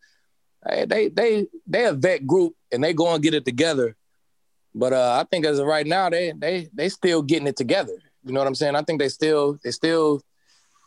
hey, 0.68 0.86
they 0.86 1.10
they 1.10 1.48
they 1.68 1.86
a 1.86 1.94
vet 1.94 2.26
group 2.26 2.56
and 2.72 2.84
they 2.84 2.94
go 2.94 3.14
and 3.14 3.24
get 3.24 3.34
it 3.34 3.46
together. 3.46 3.96
But 4.76 4.94
uh, 4.94 5.20
I 5.22 5.26
think 5.30 5.46
as 5.46 5.60
of 5.60 5.68
right 5.68 5.86
now, 5.86 6.10
they 6.10 6.34
they 6.36 6.70
they 6.74 6.90
still 6.90 7.22
getting 7.22 7.48
it 7.48 7.56
together. 7.56 7.94
You 8.26 8.34
know 8.34 8.40
what 8.40 8.48
I'm 8.48 8.56
saying? 8.56 8.76
I 8.76 8.82
think 8.82 9.00
they 9.00 9.10
still 9.10 9.60
they 9.64 9.72
still, 9.72 10.22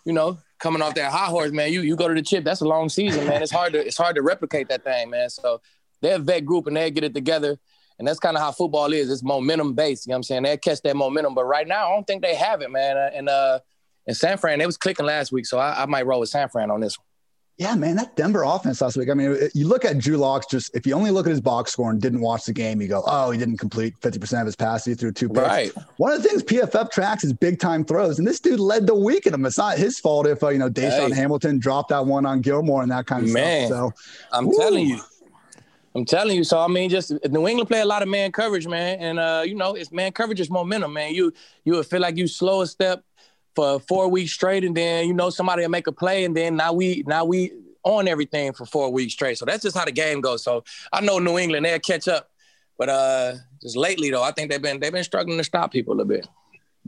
you 0.04 0.12
know, 0.12 0.38
coming 0.58 0.82
off 0.82 0.94
that 0.94 1.12
high 1.12 1.26
horse, 1.26 1.52
man. 1.52 1.72
You 1.72 1.82
you 1.82 1.96
go 1.96 2.08
to 2.08 2.14
the 2.14 2.22
chip, 2.22 2.44
that's 2.44 2.62
a 2.62 2.68
long 2.68 2.88
season, 2.88 3.26
man. 3.26 3.42
It's 3.42 3.52
hard 3.52 3.72
to 3.74 3.86
it's 3.86 3.98
hard 3.98 4.16
to 4.16 4.22
replicate 4.22 4.68
that 4.68 4.84
thing, 4.84 5.10
man. 5.10 5.30
So 5.30 5.60
they're 6.00 6.16
a 6.16 6.18
vet 6.18 6.44
group 6.44 6.66
and 6.66 6.76
they 6.76 6.90
get 6.90 7.04
it 7.04 7.14
together. 7.14 7.58
And 7.98 8.06
that's 8.06 8.18
kind 8.18 8.36
of 8.36 8.42
how 8.42 8.52
football 8.52 8.92
is. 8.92 9.10
It's 9.10 9.22
momentum 9.22 9.74
based. 9.74 10.06
You 10.06 10.10
know 10.10 10.14
what 10.14 10.18
I'm 10.18 10.22
saying? 10.24 10.42
They 10.42 10.56
catch 10.58 10.82
that 10.82 10.96
momentum. 10.96 11.34
But 11.34 11.44
right 11.44 11.66
now, 11.66 11.88
I 11.88 11.94
don't 11.94 12.06
think 12.06 12.22
they 12.22 12.34
have 12.34 12.60
it, 12.62 12.70
man. 12.70 12.96
And 13.14 13.28
uh 13.28 13.60
in 14.06 14.14
San 14.14 14.38
Fran, 14.38 14.58
they 14.58 14.66
was 14.66 14.76
clicking 14.76 15.06
last 15.06 15.32
week. 15.32 15.46
So 15.46 15.58
I, 15.58 15.82
I 15.82 15.86
might 15.86 16.06
roll 16.06 16.20
with 16.20 16.28
San 16.28 16.48
Fran 16.48 16.70
on 16.70 16.80
this 16.80 16.98
one. 16.98 17.04
Yeah, 17.58 17.74
man, 17.74 17.96
that 17.96 18.16
Denver 18.16 18.42
offense 18.42 18.82
last 18.82 18.98
week. 18.98 19.08
I 19.08 19.14
mean, 19.14 19.34
you 19.54 19.66
look 19.66 19.86
at 19.86 19.96
Drew 19.96 20.18
Lock's 20.18 20.44
just 20.44 20.76
if 20.76 20.86
you 20.86 20.92
only 20.92 21.10
look 21.10 21.26
at 21.26 21.30
his 21.30 21.40
box 21.40 21.72
score 21.72 21.90
and 21.90 22.00
didn't 22.00 22.20
watch 22.20 22.44
the 22.44 22.52
game, 22.52 22.82
you 22.82 22.88
go, 22.88 23.02
oh, 23.06 23.30
he 23.30 23.38
didn't 23.38 23.56
complete 23.56 23.98
50% 24.00 24.40
of 24.40 24.46
his 24.46 24.54
passes. 24.54 24.84
He 24.84 24.94
threw 24.94 25.10
two 25.10 25.30
picks. 25.30 25.40
Right. 25.40 25.72
One 25.96 26.12
of 26.12 26.22
the 26.22 26.28
things 26.28 26.42
PFF 26.42 26.90
tracks 26.90 27.24
is 27.24 27.32
big 27.32 27.58
time 27.58 27.82
throws. 27.82 28.18
And 28.18 28.28
this 28.28 28.40
dude 28.40 28.60
led 28.60 28.86
the 28.86 28.94
week 28.94 29.24
in 29.24 29.32
them. 29.32 29.46
It's 29.46 29.56
not 29.56 29.78
his 29.78 29.98
fault 29.98 30.26
if, 30.26 30.42
uh, 30.42 30.50
you 30.50 30.58
know, 30.58 30.68
DaeSean 30.68 31.08
hey. 31.08 31.14
Hamilton 31.14 31.58
dropped 31.58 31.88
that 31.88 32.04
one 32.04 32.26
on 32.26 32.42
Gilmore 32.42 32.82
and 32.82 32.92
that 32.92 33.06
kind 33.06 33.24
of 33.24 33.32
man, 33.32 33.68
stuff. 33.68 33.94
So 33.96 34.12
I'm 34.32 34.52
telling 34.52 34.88
you. 34.88 35.00
I'm 35.96 36.04
telling 36.04 36.36
you. 36.36 36.44
So 36.44 36.58
I 36.58 36.68
mean, 36.68 36.90
just 36.90 37.12
New 37.30 37.48
England 37.48 37.68
play 37.70 37.80
a 37.80 37.86
lot 37.86 38.02
of 38.02 38.08
man 38.08 38.30
coverage, 38.30 38.66
man, 38.66 38.98
and 39.00 39.18
uh, 39.18 39.42
you 39.46 39.54
know, 39.54 39.74
it's 39.74 39.90
man 39.90 40.12
coverage 40.12 40.40
is 40.40 40.50
momentum, 40.50 40.92
man. 40.92 41.14
You 41.14 41.32
you 41.64 41.72
would 41.72 41.86
feel 41.86 42.00
like 42.00 42.18
you 42.18 42.26
slow 42.26 42.60
a 42.60 42.66
step 42.66 43.02
for 43.54 43.80
four 43.80 44.08
weeks 44.08 44.32
straight, 44.32 44.62
and 44.62 44.76
then 44.76 45.08
you 45.08 45.14
know 45.14 45.30
somebody 45.30 45.62
will 45.62 45.70
make 45.70 45.86
a 45.86 45.92
play, 45.92 46.24
and 46.26 46.36
then 46.36 46.54
now 46.56 46.74
we 46.74 47.02
now 47.06 47.24
we 47.24 47.52
on 47.82 48.08
everything 48.08 48.52
for 48.52 48.66
four 48.66 48.92
weeks 48.92 49.14
straight. 49.14 49.38
So 49.38 49.46
that's 49.46 49.62
just 49.62 49.76
how 49.76 49.86
the 49.86 49.92
game 49.92 50.20
goes. 50.20 50.42
So 50.42 50.64
I 50.92 51.00
know 51.00 51.18
New 51.18 51.38
England 51.38 51.64
they'll 51.64 51.78
catch 51.78 52.08
up, 52.08 52.28
but 52.76 52.90
uh, 52.90 53.34
just 53.62 53.76
lately 53.76 54.10
though, 54.10 54.22
I 54.22 54.32
think 54.32 54.50
they've 54.50 54.60
been 54.60 54.80
they've 54.80 54.92
been 54.92 55.02
struggling 55.02 55.38
to 55.38 55.44
stop 55.44 55.72
people 55.72 55.94
a 55.94 55.96
little 55.96 56.08
bit. 56.08 56.28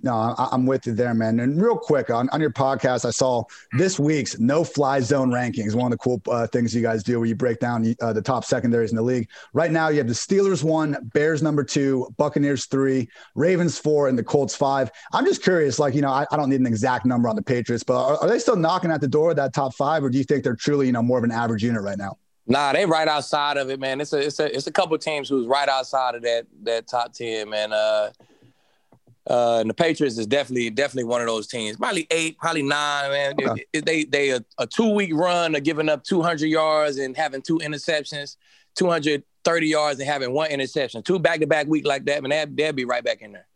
No, 0.02 0.34
I, 0.36 0.48
am 0.52 0.66
with 0.66 0.86
you 0.86 0.92
there, 0.92 1.14
man. 1.14 1.40
And 1.40 1.60
real 1.60 1.76
quick 1.76 2.10
on, 2.10 2.28
on 2.30 2.40
your 2.40 2.50
podcast, 2.50 3.04
I 3.04 3.10
saw 3.10 3.44
this 3.72 3.98
week's 3.98 4.38
no 4.38 4.64
fly 4.64 5.00
zone 5.00 5.30
rankings. 5.30 5.74
One 5.74 5.92
of 5.92 5.98
the 5.98 6.02
cool 6.02 6.22
uh, 6.28 6.46
things 6.46 6.74
you 6.74 6.82
guys 6.82 7.02
do 7.02 7.18
where 7.18 7.28
you 7.28 7.34
break 7.34 7.58
down 7.58 7.94
uh, 8.00 8.12
the 8.12 8.22
top 8.22 8.44
secondaries 8.44 8.90
in 8.90 8.96
the 8.96 9.02
league. 9.02 9.28
Right 9.52 9.70
now, 9.70 9.88
you 9.88 9.98
have 9.98 10.08
the 10.08 10.14
Steelers 10.14 10.62
one, 10.62 10.96
Bears 11.14 11.42
number 11.42 11.64
two, 11.64 12.08
Buccaneers 12.16 12.66
three, 12.66 13.08
Ravens 13.34 13.78
four, 13.78 14.08
and 14.08 14.18
the 14.18 14.24
Colts 14.24 14.54
five. 14.54 14.90
I'm 15.12 15.24
just 15.24 15.42
curious, 15.42 15.78
like, 15.78 15.94
you 15.94 16.02
know, 16.02 16.10
I, 16.10 16.26
I 16.30 16.36
don't 16.36 16.50
need 16.50 16.60
an 16.60 16.66
exact 16.66 17.06
number 17.06 17.28
on 17.28 17.36
the 17.36 17.42
Patriots, 17.42 17.84
but 17.84 17.96
are, 17.96 18.18
are, 18.18 18.28
they 18.28 18.38
still 18.38 18.56
knocking 18.56 18.90
at 18.90 19.00
the 19.00 19.08
door 19.08 19.30
of 19.30 19.36
that 19.36 19.54
top 19.54 19.74
five, 19.74 20.04
or 20.04 20.10
do 20.10 20.18
you 20.18 20.24
think 20.24 20.44
they're 20.44 20.56
truly, 20.56 20.86
you 20.86 20.92
know, 20.92 21.02
more 21.02 21.18
of 21.18 21.24
an 21.24 21.32
average 21.32 21.64
unit 21.64 21.82
right 21.82 21.98
now? 21.98 22.18
Nah, 22.46 22.72
they 22.72 22.86
right 22.86 23.08
outside 23.08 23.58
of 23.58 23.68
it, 23.68 23.78
man. 23.78 24.00
It's 24.00 24.14
a 24.14 24.18
it's 24.18 24.40
a 24.40 24.56
it's 24.56 24.66
a 24.66 24.72
couple 24.72 24.96
teams 24.96 25.28
who's 25.28 25.46
right 25.46 25.68
outside 25.68 26.14
of 26.14 26.22
that 26.22 26.46
that 26.62 26.86
top 26.86 27.12
ten, 27.12 27.50
man. 27.50 27.74
Uh, 27.74 28.10
uh, 29.28 29.58
and 29.60 29.68
the 29.68 29.74
Patriots 29.74 30.18
is 30.18 30.26
definitely 30.26 30.70
definitely 30.70 31.04
one 31.04 31.20
of 31.20 31.26
those 31.26 31.46
teams. 31.46 31.76
Probably 31.76 32.06
eight, 32.10 32.38
probably 32.38 32.62
nine. 32.62 33.10
Man, 33.10 33.34
okay. 33.40 33.66
they 33.72 33.80
they, 33.80 34.04
they 34.04 34.30
a, 34.30 34.44
a, 34.58 34.66
two 34.66 34.90
week 34.90 35.10
run 35.14 35.54
of 35.54 35.62
giving 35.62 35.88
up 35.88 36.02
200 36.04 36.46
yards 36.46 36.98
and 36.98 37.16
having 37.16 37.42
two 37.42 37.58
interceptions, 37.58 38.36
230 38.76 39.66
yards 39.66 40.00
and 40.00 40.08
having 40.08 40.32
one 40.32 40.50
interception. 40.50 41.02
Two 41.02 41.18
back 41.18 41.40
to 41.40 41.46
back 41.46 41.66
week 41.66 41.86
like 41.86 42.06
that, 42.06 42.22
man, 42.22 42.30
they'd, 42.30 42.56
they'd 42.56 42.76
be 42.76 42.84
right 42.84 43.04
back 43.04 43.20
in 43.20 43.32
there. 43.32 43.46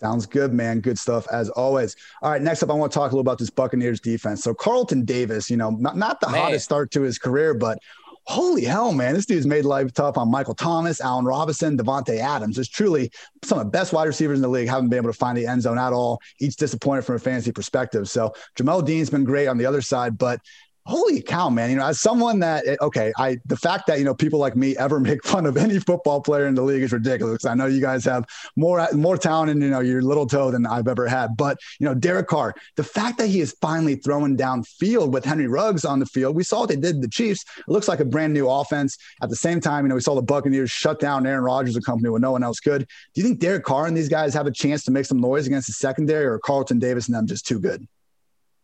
Sounds 0.00 0.26
good, 0.26 0.52
man. 0.52 0.80
Good 0.80 0.98
stuff 0.98 1.26
as 1.32 1.48
always. 1.50 1.96
All 2.20 2.30
right, 2.30 2.42
next 2.42 2.62
up, 2.62 2.70
I 2.70 2.74
want 2.74 2.92
to 2.92 2.94
talk 2.98 3.12
a 3.12 3.14
little 3.14 3.20
about 3.20 3.38
this 3.38 3.48
Buccaneers 3.48 3.98
defense. 3.98 4.42
So 4.42 4.52
Carlton 4.52 5.06
Davis, 5.06 5.48
you 5.48 5.56
know, 5.56 5.70
not, 5.70 5.96
not 5.96 6.20
the 6.20 6.28
man. 6.28 6.42
hottest 6.42 6.66
start 6.66 6.90
to 6.90 7.00
his 7.00 7.18
career, 7.18 7.54
but 7.54 7.78
holy 8.26 8.64
hell, 8.64 8.92
man, 8.92 9.14
this 9.14 9.26
dude's 9.26 9.46
made 9.46 9.64
life 9.64 9.92
tough 9.92 10.18
on 10.18 10.30
Michael 10.30 10.54
Thomas, 10.54 11.00
Allen 11.00 11.24
Robinson, 11.24 11.78
Davante 11.78 12.18
Adams. 12.18 12.58
It's 12.58 12.68
truly 12.68 13.10
some 13.44 13.58
of 13.58 13.66
the 13.66 13.70
best 13.70 13.92
wide 13.92 14.04
receivers 14.06 14.38
in 14.38 14.42
the 14.42 14.48
league 14.48 14.68
haven't 14.68 14.88
been 14.88 14.98
able 14.98 15.12
to 15.12 15.18
find 15.18 15.38
the 15.38 15.46
end 15.46 15.62
zone 15.62 15.78
at 15.78 15.92
all. 15.92 16.20
Each 16.40 16.56
disappointed 16.56 17.02
from 17.02 17.16
a 17.16 17.20
fantasy 17.20 17.52
perspective. 17.52 18.08
So 18.08 18.34
Jamel 18.56 18.84
Dean's 18.84 19.10
been 19.10 19.24
great 19.24 19.46
on 19.46 19.58
the 19.58 19.66
other 19.66 19.80
side, 19.80 20.18
but 20.18 20.40
holy 20.86 21.20
cow, 21.20 21.50
man. 21.50 21.70
You 21.70 21.76
know, 21.76 21.86
as 21.86 22.00
someone 22.00 22.38
that, 22.40 22.66
eh, 22.66 22.76
okay, 22.80 23.12
I, 23.18 23.38
the 23.46 23.56
fact 23.56 23.86
that, 23.88 23.98
you 23.98 24.04
know, 24.04 24.14
people 24.14 24.38
like 24.38 24.56
me 24.56 24.76
ever 24.76 25.00
make 25.08 25.24
fun 25.24 25.46
of 25.46 25.56
any 25.56 25.78
football 25.78 26.20
player 26.20 26.46
in 26.46 26.54
the 26.54 26.62
league 26.62 26.82
is 26.82 26.92
ridiculous. 26.92 27.44
I 27.44 27.54
know 27.54 27.66
you 27.66 27.80
guys 27.80 28.04
have 28.04 28.24
more, 28.56 28.86
more 28.92 29.18
talent 29.18 29.50
in, 29.50 29.60
you 29.60 29.70
know, 29.70 29.80
your 29.80 30.02
little 30.02 30.26
toe 30.26 30.50
than 30.50 30.66
I've 30.66 30.88
ever 30.88 31.06
had. 31.06 31.36
But, 31.36 31.58
you 31.80 31.86
know, 31.86 31.94
Derek 31.94 32.28
Carr, 32.28 32.54
the 32.76 32.84
fact 32.84 33.18
that 33.18 33.26
he 33.26 33.40
is 33.40 33.56
finally 33.60 33.96
throwing 33.96 34.36
downfield 34.36 35.10
with 35.10 35.24
Henry 35.24 35.48
Ruggs 35.48 35.84
on 35.84 35.98
the 35.98 36.06
field, 36.06 36.36
we 36.36 36.44
saw 36.44 36.60
what 36.60 36.68
they 36.68 36.76
did 36.76 37.02
the 37.02 37.08
Chiefs. 37.08 37.44
It 37.58 37.68
looks 37.68 37.88
like 37.88 38.00
a 38.00 38.04
brand 38.04 38.32
new 38.32 38.48
offense. 38.48 38.96
At 39.22 39.28
the 39.28 39.36
same 39.36 39.60
time, 39.60 39.84
you 39.84 39.88
know, 39.88 39.96
we 39.96 40.00
saw 40.00 40.14
the 40.14 40.22
Buccaneers 40.22 40.70
shut 40.70 41.00
down 41.00 41.26
Aaron 41.26 41.44
Rodgers 41.44 41.74
and 41.74 41.84
company 41.84 42.10
when 42.10 42.22
no 42.22 42.32
one 42.32 42.42
else 42.42 42.60
could. 42.60 42.86
Do 43.14 43.20
you 43.20 43.26
think 43.26 43.40
Derek 43.40 43.64
Carr 43.64 43.86
and 43.86 43.96
these 43.96 44.08
guys 44.08 44.34
have 44.34 44.46
a 44.46 44.52
chance 44.52 44.84
to 44.84 44.90
make 44.90 45.06
some 45.06 45.20
noise 45.20 45.46
against 45.46 45.66
the 45.66 45.72
secondary 45.72 46.26
or 46.26 46.38
Carlton 46.38 46.78
Davis 46.78 47.06
and 47.06 47.14
them 47.14 47.26
just 47.26 47.46
too 47.46 47.58
good? 47.58 47.86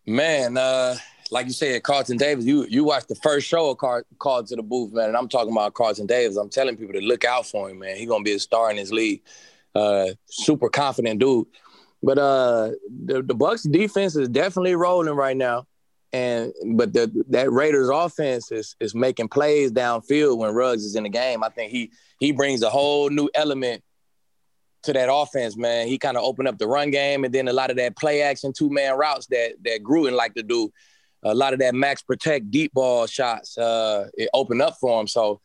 Man, 0.06 0.56
uh, 0.56 0.96
like 1.32 1.46
you 1.46 1.52
said, 1.52 1.82
Carlton 1.82 2.18
Davis, 2.18 2.44
you 2.44 2.66
you 2.68 2.84
watched 2.84 3.08
the 3.08 3.14
first 3.16 3.48
show 3.48 3.70
of 3.70 3.78
Car- 3.78 4.04
Called 4.18 4.46
to 4.48 4.56
the 4.56 4.62
Booth, 4.62 4.92
man, 4.92 5.08
and 5.08 5.16
I'm 5.16 5.28
talking 5.28 5.50
about 5.50 5.72
Carlton 5.72 6.06
Davis. 6.06 6.36
I'm 6.36 6.50
telling 6.50 6.76
people 6.76 6.92
to 6.92 7.00
look 7.00 7.24
out 7.24 7.46
for 7.46 7.70
him, 7.70 7.78
man. 7.78 7.96
He's 7.96 8.08
gonna 8.08 8.22
be 8.22 8.34
a 8.34 8.38
star 8.38 8.70
in 8.70 8.76
his 8.76 8.92
league. 8.92 9.22
Uh, 9.74 10.08
super 10.26 10.68
confident 10.68 11.20
dude. 11.20 11.46
But 12.02 12.18
uh, 12.18 12.72
the 13.06 13.22
the 13.22 13.34
Bucs 13.34 13.70
defense 13.70 14.14
is 14.14 14.28
definitely 14.28 14.74
rolling 14.74 15.14
right 15.14 15.36
now, 15.36 15.66
and 16.12 16.52
but 16.74 16.92
the, 16.92 17.24
that 17.30 17.50
Raiders 17.50 17.88
offense 17.88 18.52
is 18.52 18.76
is 18.78 18.94
making 18.94 19.28
plays 19.28 19.72
downfield 19.72 20.36
when 20.36 20.52
Ruggs 20.52 20.84
is 20.84 20.96
in 20.96 21.04
the 21.04 21.08
game. 21.08 21.42
I 21.42 21.48
think 21.48 21.72
he 21.72 21.92
he 22.20 22.32
brings 22.32 22.62
a 22.62 22.68
whole 22.68 23.08
new 23.08 23.30
element 23.34 23.82
to 24.82 24.92
that 24.92 25.08
offense, 25.10 25.56
man. 25.56 25.86
He 25.86 25.96
kind 25.96 26.18
of 26.18 26.24
opened 26.24 26.48
up 26.48 26.58
the 26.58 26.66
run 26.66 26.90
game, 26.90 27.24
and 27.24 27.32
then 27.32 27.48
a 27.48 27.54
lot 27.54 27.70
of 27.70 27.78
that 27.78 27.96
play 27.96 28.20
action 28.20 28.52
two 28.52 28.68
man 28.68 28.98
routes 28.98 29.28
that 29.28 29.54
that 29.64 29.82
Gruden 29.82 30.12
like 30.12 30.34
to 30.34 30.42
do 30.42 30.70
a 31.22 31.34
lot 31.34 31.52
of 31.52 31.58
that 31.60 31.74
max 31.74 32.02
protect 32.02 32.50
deep 32.50 32.72
ball 32.72 33.06
shots 33.06 33.56
uh, 33.56 34.08
it 34.14 34.28
opened 34.34 34.62
up 34.62 34.76
for 34.80 35.00
him. 35.00 35.06
So, 35.06 35.40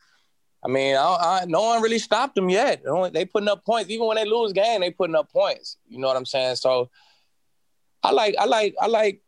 I 0.64 0.68
mean, 0.68 0.96
I, 0.96 1.00
I, 1.00 1.44
no 1.46 1.62
one 1.62 1.82
really 1.82 1.98
stopped 1.98 2.34
them 2.34 2.48
yet. 2.48 2.82
They 3.12 3.24
putting 3.24 3.48
up 3.48 3.64
points. 3.64 3.90
Even 3.90 4.06
when 4.06 4.16
they 4.16 4.24
lose 4.24 4.52
game, 4.52 4.80
they 4.80 4.90
putting 4.90 5.14
up 5.14 5.30
points. 5.30 5.76
You 5.86 5.98
know 5.98 6.08
what 6.08 6.16
I'm 6.16 6.26
saying? 6.26 6.56
So, 6.56 6.90
I 8.02 8.10
like, 8.12 8.34
I 8.38 8.44
like, 8.44 8.74
I 8.80 8.86
like, 8.86 9.22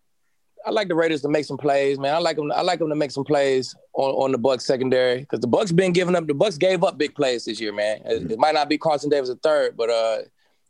I 0.67 0.71
like 0.71 0.89
the 0.89 0.95
Raiders 0.95 1.23
to 1.23 1.29
make 1.29 1.45
some 1.45 1.57
plays, 1.57 1.99
man. 1.99 2.15
I 2.15 2.19
like 2.19 2.37
them. 2.37 2.53
I 2.53 2.61
like 2.61 2.81
them 2.81 2.91
to 2.91 2.95
make 2.95 3.11
some 3.11 3.25
plays 3.25 3.75
on, 3.95 4.11
on 4.11 4.33
the 4.33 4.39
Bucs 4.39 4.63
secondary 4.63 5.21
because 5.21 5.41
the 5.41 5.49
Bucs 5.49 5.75
been 5.75 5.93
giving 5.93 6.15
up. 6.15 6.27
The 6.27 6.35
Bucs 6.35 6.59
gave 6.59 6.85
up 6.85 6.99
big 6.99 7.15
plays 7.15 7.47
this 7.47 7.61
year, 7.61 7.73
man. 7.73 8.03
It, 8.05 8.33
it 8.33 8.39
might 8.39 8.55
not 8.55 8.69
be 8.69 8.77
Carlton 8.77 9.09
Davis 9.09 9.31
a 9.31 9.37
third, 9.37 9.77
but 9.77 9.89
uh, 9.89 10.19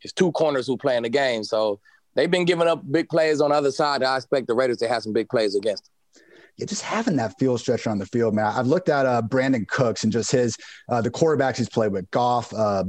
it's 0.02 0.12
two 0.12 0.30
corners 0.32 0.66
who 0.66 0.76
play 0.76 0.96
in 0.96 1.02
the 1.02 1.08
game. 1.08 1.42
So 1.42 1.80
they've 2.14 2.31
been 2.31 2.45
giving 2.45 2.69
up 2.69 2.83
big 2.90 3.09
plays 3.09 3.40
on 3.40 3.50
the 3.50 3.57
other 3.57 3.71
side. 3.71 4.02
I 4.02 4.17
expect 4.17 4.47
the 4.47 4.55
Raiders 4.55 4.79
to 4.79 4.88
have 4.88 5.02
some 5.02 5.12
big 5.12 5.29
plays 5.29 5.55
against 5.55 5.85
them 5.85 6.00
yeah, 6.61 6.67
just 6.67 6.83
having 6.83 7.17
that 7.17 7.38
field 7.38 7.59
stretcher 7.59 7.88
on 7.88 7.99
the 7.99 8.07
field, 8.07 8.35
man. 8.35 8.45
I've 8.45 8.67
looked 8.67 8.90
at 8.90 9.07
uh, 9.07 9.23
Brandin 9.23 9.67
Cooks 9.67 10.05
and 10.05 10.12
just 10.12 10.31
his 10.31 10.57
uh, 10.90 11.00
the 11.00 11.11
quarterbacks 11.11 11.57
he's 11.57 11.71
played 11.71 11.90
with, 11.90 12.11
Goff, 12.11 12.52
uh, 12.52 12.85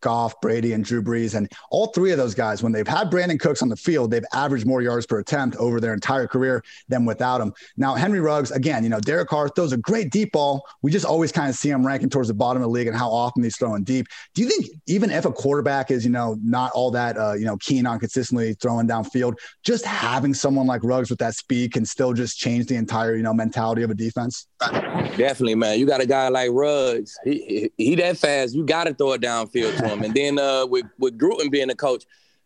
Goff, 0.00 0.40
Brady, 0.40 0.72
and 0.72 0.84
Drew 0.84 1.02
Brees, 1.02 1.34
and 1.34 1.50
all 1.70 1.88
three 1.88 2.12
of 2.12 2.18
those 2.18 2.34
guys. 2.34 2.62
When 2.62 2.70
they've 2.70 2.86
had 2.86 3.10
Brandin 3.10 3.40
Cooks 3.40 3.60
on 3.60 3.68
the 3.68 3.76
field, 3.76 4.10
they've 4.10 4.24
averaged 4.32 4.66
more 4.66 4.82
yards 4.82 5.04
per 5.06 5.18
attempt 5.18 5.56
over 5.56 5.80
their 5.80 5.94
entire 5.94 6.28
career 6.28 6.62
than 6.88 7.04
without 7.04 7.40
him. 7.40 7.52
Now 7.76 7.94
Henry 7.94 8.20
Ruggs, 8.20 8.52
again, 8.52 8.84
you 8.84 8.88
know, 8.88 9.00
Derek 9.00 9.28
Carr 9.28 9.48
throws 9.48 9.72
a 9.72 9.76
great 9.76 10.10
deep 10.10 10.32
ball. 10.32 10.64
We 10.82 10.92
just 10.92 11.04
always 11.04 11.32
kind 11.32 11.48
of 11.48 11.56
see 11.56 11.70
him 11.70 11.84
ranking 11.84 12.10
towards 12.10 12.28
the 12.28 12.34
bottom 12.34 12.62
of 12.62 12.66
the 12.66 12.70
league 12.70 12.86
and 12.86 12.96
how 12.96 13.10
often 13.10 13.42
he's 13.42 13.56
throwing 13.56 13.82
deep. 13.82 14.06
Do 14.34 14.42
you 14.42 14.48
think 14.48 14.66
even 14.86 15.10
if 15.10 15.24
a 15.24 15.32
quarterback 15.32 15.90
is, 15.90 16.04
you 16.04 16.12
know, 16.12 16.36
not 16.42 16.70
all 16.72 16.92
that, 16.92 17.16
uh, 17.16 17.32
you 17.32 17.44
know, 17.44 17.56
keen 17.56 17.84
on 17.84 17.98
consistently 17.98 18.54
throwing 18.54 18.86
downfield, 18.86 19.34
just 19.64 19.84
having 19.84 20.34
someone 20.34 20.66
like 20.66 20.84
Ruggs 20.84 21.10
with 21.10 21.18
that 21.18 21.34
speed 21.34 21.72
can 21.72 21.84
still 21.84 22.12
just 22.12 22.38
change 22.38 22.66
the 22.66 22.76
entire, 22.76 23.07
you 23.16 23.22
know, 23.22 23.32
mentality 23.34 23.82
of 23.82 23.90
a 23.90 23.94
defense? 23.94 24.46
Definitely, 24.60 25.54
man. 25.54 25.78
You 25.78 25.86
got 25.86 26.00
a 26.00 26.06
guy 26.06 26.28
like 26.28 26.50
Ruggs. 26.52 27.18
He 27.24 27.70
he, 27.76 27.84
he 27.84 27.94
that 27.96 28.16
fast. 28.18 28.54
You 28.54 28.64
got 28.64 28.84
to 28.84 28.94
throw 28.94 29.12
it 29.12 29.20
downfield 29.20 29.76
to 29.78 29.88
him. 29.88 30.02
and 30.02 30.14
then 30.14 30.38
uh, 30.38 30.66
with 30.66 30.86
with 30.98 31.18
Gruden 31.18 31.50
being 31.50 31.70
a 31.70 31.74
coach, 31.74 32.04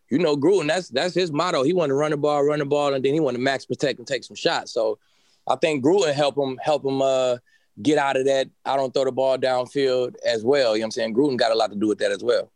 you 0.09 0.19
know 0.19 0.35
Gruden. 0.35 0.67
That's 0.67 0.89
that's 0.89 1.13
his 1.13 1.31
motto. 1.31 1.63
He 1.63 1.73
want 1.73 1.89
to 1.89 1.95
run 1.95 2.11
the 2.11 2.17
ball, 2.17 2.43
run 2.43 2.59
the 2.59 2.65
ball, 2.65 2.93
and 2.93 3.03
then 3.03 3.13
he 3.13 3.19
want 3.19 3.35
to 3.35 3.41
max 3.41 3.65
protect 3.65 3.99
and 3.99 4.07
take 4.07 4.23
some 4.23 4.35
shots. 4.35 4.73
So 4.73 4.99
I 5.47 5.55
think 5.57 5.83
Gruden 5.83 6.13
help 6.13 6.37
him 6.37 6.57
help 6.61 6.85
him 6.85 7.01
uh, 7.01 7.37
get 7.81 7.97
out 7.97 8.17
of 8.17 8.25
that. 8.25 8.49
I 8.65 8.75
don't 8.77 8.93
throw 8.93 9.05
the 9.05 9.11
ball 9.11 9.37
downfield 9.37 10.15
as 10.25 10.43
well. 10.43 10.75
You 10.75 10.81
know 10.81 10.85
what 10.85 10.87
I'm 10.87 10.91
saying? 10.91 11.15
Gruden 11.15 11.37
got 11.37 11.51
a 11.51 11.55
lot 11.55 11.71
to 11.71 11.75
do 11.75 11.87
with 11.87 11.99
that 11.99 12.11
as 12.11 12.23
well. 12.23 12.51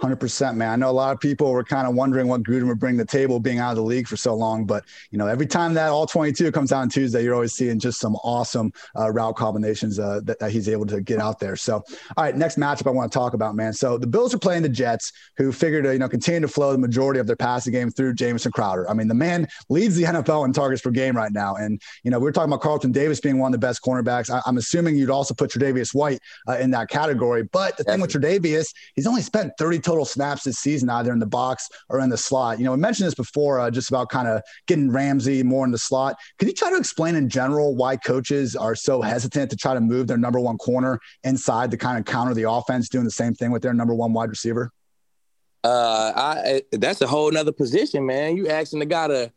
Hundred 0.00 0.16
percent, 0.16 0.56
man. 0.56 0.70
I 0.70 0.76
know 0.76 0.88
a 0.88 0.92
lot 0.92 1.12
of 1.12 1.20
people 1.20 1.52
were 1.52 1.62
kind 1.62 1.86
of 1.86 1.94
wondering 1.94 2.26
what 2.26 2.42
Gruden 2.42 2.66
would 2.68 2.78
bring 2.78 2.96
to 2.96 3.04
the 3.04 3.06
table, 3.06 3.38
being 3.38 3.58
out 3.58 3.72
of 3.72 3.76
the 3.76 3.82
league 3.82 4.08
for 4.08 4.16
so 4.16 4.34
long. 4.34 4.64
But 4.64 4.86
you 5.10 5.18
know, 5.18 5.26
every 5.26 5.46
time 5.46 5.74
that 5.74 5.90
all 5.90 6.06
twenty-two 6.06 6.50
comes 6.52 6.72
out 6.72 6.80
on 6.80 6.88
Tuesday, 6.88 7.22
you're 7.22 7.34
always 7.34 7.52
seeing 7.52 7.78
just 7.78 8.00
some 8.00 8.16
awesome 8.24 8.72
uh, 8.98 9.12
route 9.12 9.36
combinations 9.36 9.98
uh, 9.98 10.20
that, 10.24 10.38
that, 10.38 10.52
he's 10.52 10.70
able 10.70 10.86
to 10.86 11.02
get 11.02 11.18
out 11.18 11.38
there. 11.38 11.54
So, 11.54 11.84
all 12.16 12.24
right, 12.24 12.34
next 12.34 12.58
matchup 12.58 12.86
I 12.86 12.90
want 12.92 13.12
to 13.12 13.18
talk 13.18 13.34
about, 13.34 13.54
man. 13.54 13.74
So 13.74 13.98
the 13.98 14.06
Bills 14.06 14.32
are 14.32 14.38
playing 14.38 14.62
the 14.62 14.70
Jets, 14.70 15.12
who 15.36 15.52
figured 15.52 15.84
to 15.84 15.92
you 15.92 15.98
know 15.98 16.08
continue 16.08 16.40
to 16.40 16.48
flow 16.48 16.72
the 16.72 16.78
majority 16.78 17.20
of 17.20 17.26
their 17.26 17.36
passing 17.36 17.74
game 17.74 17.90
through 17.90 18.14
Jamison 18.14 18.52
Crowder. 18.52 18.88
I 18.88 18.94
mean, 18.94 19.06
the 19.06 19.14
man 19.14 19.48
leads 19.68 19.96
the 19.96 20.04
NFL 20.10 20.46
in 20.46 20.54
targets 20.54 20.80
per 20.80 20.90
game 20.90 21.14
right 21.14 21.30
now, 21.30 21.56
and 21.56 21.78
you 22.04 22.10
know 22.10 22.18
we 22.18 22.26
are 22.26 22.32
talking 22.32 22.50
about 22.50 22.62
Carlton 22.62 22.92
Davis 22.92 23.20
being 23.20 23.38
one 23.38 23.52
of 23.52 23.60
the 23.60 23.66
best 23.66 23.82
cornerbacks. 23.82 24.30
I, 24.30 24.40
am 24.48 24.56
assuming 24.56 24.96
you'd 24.96 25.10
also 25.10 25.34
put 25.34 25.50
Tre'Davious 25.50 25.94
White 25.94 26.20
uh, 26.48 26.56
in 26.56 26.70
that 26.70 26.88
category. 26.88 27.42
But 27.42 27.76
the 27.76 27.84
thing 27.84 28.00
with 28.00 28.12
Tre'Davious, 28.12 28.72
he's 28.94 29.06
only 29.06 29.20
spent 29.20 29.52
30 29.58 29.89
total 29.90 30.04
snaps 30.04 30.44
this 30.44 30.58
season 30.58 30.88
either 30.88 31.12
in 31.12 31.18
the 31.18 31.26
box 31.26 31.68
or 31.88 31.98
in 31.98 32.08
the 32.08 32.16
slot. 32.16 32.58
You 32.58 32.64
know, 32.64 32.70
we 32.70 32.78
mentioned 32.78 33.08
this 33.08 33.14
before, 33.14 33.58
uh, 33.58 33.72
just 33.72 33.88
about 33.88 34.08
kind 34.08 34.28
of 34.28 34.40
getting 34.68 34.88
Ramsey 34.88 35.42
more 35.42 35.64
in 35.64 35.72
the 35.72 35.78
slot. 35.78 36.16
Could 36.38 36.46
you 36.46 36.54
try 36.54 36.70
to 36.70 36.76
explain 36.76 37.16
in 37.16 37.28
general 37.28 37.74
why 37.74 37.96
coaches 37.96 38.54
are 38.54 38.76
so 38.76 39.02
hesitant 39.02 39.50
to 39.50 39.56
try 39.56 39.74
to 39.74 39.80
move 39.80 40.06
their 40.06 40.16
number 40.16 40.38
one 40.38 40.58
corner 40.58 41.00
inside 41.24 41.72
to 41.72 41.76
kind 41.76 41.98
of 41.98 42.04
counter 42.04 42.34
the 42.34 42.48
offense, 42.48 42.88
doing 42.88 43.04
the 43.04 43.10
same 43.10 43.34
thing 43.34 43.50
with 43.50 43.62
their 43.62 43.74
number 43.74 43.92
one 43.92 44.12
wide 44.12 44.28
receiver? 44.28 44.70
Uh, 45.64 46.12
I 46.14 46.62
that's 46.70 47.00
a 47.00 47.08
whole 47.08 47.32
nother 47.32 47.52
position, 47.52 48.06
man. 48.06 48.36
You 48.36 48.48
asking 48.48 48.78
the 48.78 48.86
guy 48.86 49.08
to 49.08 49.32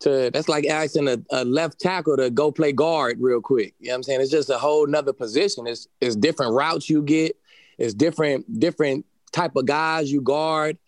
to 0.00 0.30
that's 0.32 0.48
like 0.48 0.66
asking 0.66 1.06
a, 1.06 1.18
a, 1.30 1.44
left 1.44 1.78
tackle 1.78 2.16
to 2.16 2.30
go 2.30 2.50
play 2.50 2.72
guard 2.72 3.18
real 3.20 3.42
quick. 3.42 3.74
You 3.78 3.88
know 3.88 3.92
what 3.92 3.96
I'm 3.96 4.02
saying? 4.04 4.20
It's 4.22 4.30
just 4.30 4.48
a 4.48 4.58
whole 4.58 4.86
nother 4.86 5.12
position. 5.12 5.66
It's 5.66 5.86
it's 6.00 6.16
different 6.16 6.54
routes 6.54 6.88
you 6.88 7.02
get. 7.02 7.36
It's 7.78 7.94
different 7.94 8.58
different 8.58 9.04
type 9.32 9.56
of 9.56 9.66
guys 9.66 10.10
you 10.10 10.20
guard. 10.20 10.78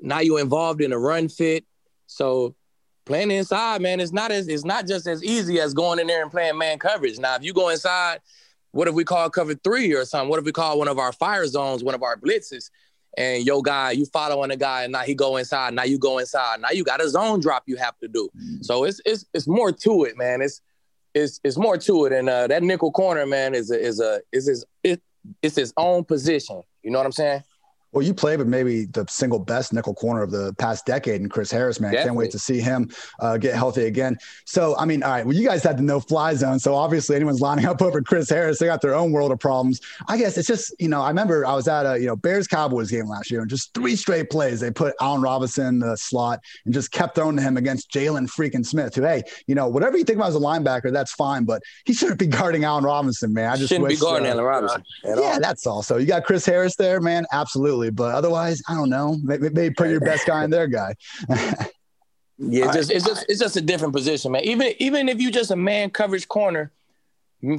Now 0.00 0.20
you're 0.20 0.40
involved 0.40 0.80
in 0.80 0.92
a 0.92 0.98
run 0.98 1.28
fit. 1.28 1.64
So 2.06 2.54
playing 3.04 3.30
inside, 3.30 3.82
man, 3.82 4.00
it's 4.00 4.12
not 4.12 4.30
as 4.30 4.48
it's 4.48 4.64
not 4.64 4.86
just 4.86 5.06
as 5.06 5.22
easy 5.22 5.60
as 5.60 5.74
going 5.74 5.98
in 5.98 6.06
there 6.06 6.22
and 6.22 6.30
playing 6.30 6.58
man 6.58 6.78
coverage. 6.78 7.18
Now, 7.18 7.36
if 7.36 7.42
you 7.42 7.52
go 7.52 7.68
inside, 7.68 8.20
what 8.72 8.88
if 8.88 8.94
we 8.94 9.04
call 9.04 9.30
cover 9.30 9.54
three 9.54 9.92
or 9.94 10.04
something? 10.04 10.28
What 10.28 10.38
if 10.38 10.44
we 10.44 10.52
call 10.52 10.78
one 10.78 10.88
of 10.88 10.98
our 10.98 11.12
fire 11.12 11.46
zones, 11.46 11.84
one 11.84 11.94
of 11.94 12.02
our 12.02 12.16
blitzes? 12.16 12.70
And 13.16 13.46
yo 13.46 13.62
guy, 13.62 13.92
you 13.92 14.06
following 14.06 14.50
a 14.50 14.56
guy, 14.56 14.82
and 14.82 14.92
now 14.92 15.02
he 15.02 15.14
go 15.14 15.36
inside. 15.36 15.72
Now 15.72 15.84
you 15.84 15.98
go 15.98 16.18
inside. 16.18 16.60
Now 16.60 16.70
you 16.70 16.82
got 16.82 17.00
a 17.00 17.08
zone 17.08 17.38
drop 17.38 17.62
you 17.66 17.76
have 17.76 17.96
to 18.00 18.08
do. 18.08 18.28
So 18.60 18.84
it's 18.84 19.00
it's 19.04 19.24
it's 19.32 19.46
more 19.46 19.70
to 19.70 20.04
it, 20.04 20.18
man. 20.18 20.42
It's 20.42 20.60
it's 21.14 21.40
it's 21.44 21.56
more 21.56 21.78
to 21.78 22.06
it. 22.06 22.12
And 22.12 22.28
uh, 22.28 22.48
that 22.48 22.64
nickel 22.64 22.90
corner, 22.90 23.24
man, 23.24 23.54
is 23.54 23.70
a 23.70 23.80
is 23.80 24.00
a 24.00 24.20
is 24.32 24.48
his 24.48 24.64
it, 24.82 25.00
it's 25.42 25.54
his 25.54 25.72
own 25.76 26.04
position. 26.04 26.62
You 26.82 26.90
know 26.90 26.98
what 26.98 27.06
I'm 27.06 27.12
saying? 27.12 27.44
Well, 27.94 28.02
you 28.02 28.12
play 28.12 28.36
with 28.36 28.48
maybe 28.48 28.86
the 28.86 29.06
single 29.08 29.38
best 29.38 29.72
nickel 29.72 29.94
corner 29.94 30.22
of 30.22 30.32
the 30.32 30.52
past 30.54 30.84
decade 30.84 31.20
and 31.20 31.30
Chris 31.30 31.50
Harris, 31.50 31.78
man. 31.78 31.92
Definitely. 31.92 32.08
Can't 32.08 32.18
wait 32.18 32.30
to 32.32 32.38
see 32.40 32.60
him 32.60 32.90
uh, 33.20 33.36
get 33.38 33.54
healthy 33.54 33.84
again. 33.84 34.16
So, 34.46 34.76
I 34.76 34.84
mean, 34.84 35.04
all 35.04 35.12
right, 35.12 35.24
well, 35.24 35.36
you 35.36 35.46
guys 35.46 35.62
had 35.62 35.78
the 35.78 35.82
no 35.82 36.00
fly 36.00 36.34
zone. 36.34 36.58
So, 36.58 36.74
obviously, 36.74 37.14
anyone's 37.14 37.40
lining 37.40 37.66
up 37.66 37.80
over 37.82 38.02
Chris 38.02 38.28
Harris, 38.28 38.58
they 38.58 38.66
got 38.66 38.80
their 38.80 38.94
own 38.94 39.12
world 39.12 39.30
of 39.30 39.38
problems. 39.38 39.80
I 40.08 40.18
guess 40.18 40.36
it's 40.36 40.48
just, 40.48 40.74
you 40.80 40.88
know, 40.88 41.02
I 41.02 41.08
remember 41.08 41.46
I 41.46 41.54
was 41.54 41.68
at 41.68 41.86
a, 41.86 41.98
you 42.00 42.06
know, 42.06 42.16
Bears 42.16 42.48
Cowboys 42.48 42.90
game 42.90 43.06
last 43.06 43.30
year 43.30 43.42
and 43.42 43.48
just 43.48 43.72
three 43.74 43.94
straight 43.94 44.28
plays. 44.28 44.58
They 44.58 44.72
put 44.72 44.94
Allen 45.00 45.22
Robinson 45.22 45.66
in 45.66 45.78
the 45.78 45.96
slot 45.96 46.40
and 46.64 46.74
just 46.74 46.90
kept 46.90 47.14
throwing 47.14 47.36
to 47.36 47.42
him 47.42 47.56
against 47.56 47.90
Jaylon 47.92 48.28
freaking 48.28 48.66
Smith, 48.66 48.96
who, 48.96 49.02
hey, 49.02 49.22
you 49.46 49.54
know, 49.54 49.68
whatever 49.68 49.96
you 49.96 50.02
think 50.02 50.16
about 50.16 50.30
as 50.30 50.36
a 50.36 50.40
linebacker, 50.40 50.92
that's 50.92 51.12
fine, 51.12 51.44
but 51.44 51.62
he 51.84 51.92
shouldn't 51.92 52.18
be 52.18 52.26
guarding 52.26 52.64
Allen 52.64 52.82
Robinson, 52.82 53.32
man. 53.32 53.50
I 53.50 53.56
just 53.56 53.68
shouldn't 53.68 53.84
wish, 53.84 54.00
be 54.00 54.00
guarding 54.00 54.26
uh, 54.26 54.32
Allen 54.32 54.44
Robinson. 54.44 54.82
yeah, 55.04 55.14
all. 55.14 55.40
that's 55.40 55.66
all. 55.66 55.82
So, 55.82 55.98
you 55.98 56.06
got 56.06 56.24
Chris 56.24 56.44
Harris 56.44 56.74
there, 56.74 57.00
man. 57.00 57.24
Absolutely. 57.32 57.83
But 57.90 58.14
otherwise, 58.14 58.62
I 58.68 58.74
don't 58.74 58.90
know. 58.90 59.16
Maybe, 59.22 59.50
maybe 59.50 59.74
put 59.74 59.90
your 59.90 60.00
best 60.00 60.26
guy 60.26 60.44
in 60.44 60.50
their 60.50 60.66
guy. 60.66 60.94
yeah, 62.38 62.72
just 62.72 62.90
it's 62.90 63.04
just 63.04 63.26
it's 63.28 63.40
just 63.40 63.56
a 63.56 63.60
different 63.60 63.94
position, 63.94 64.32
man. 64.32 64.44
Even 64.44 64.72
even 64.78 65.08
if 65.08 65.20
you 65.20 65.30
just 65.30 65.50
a 65.50 65.56
man 65.56 65.90
coverage 65.90 66.28
corner, 66.28 66.70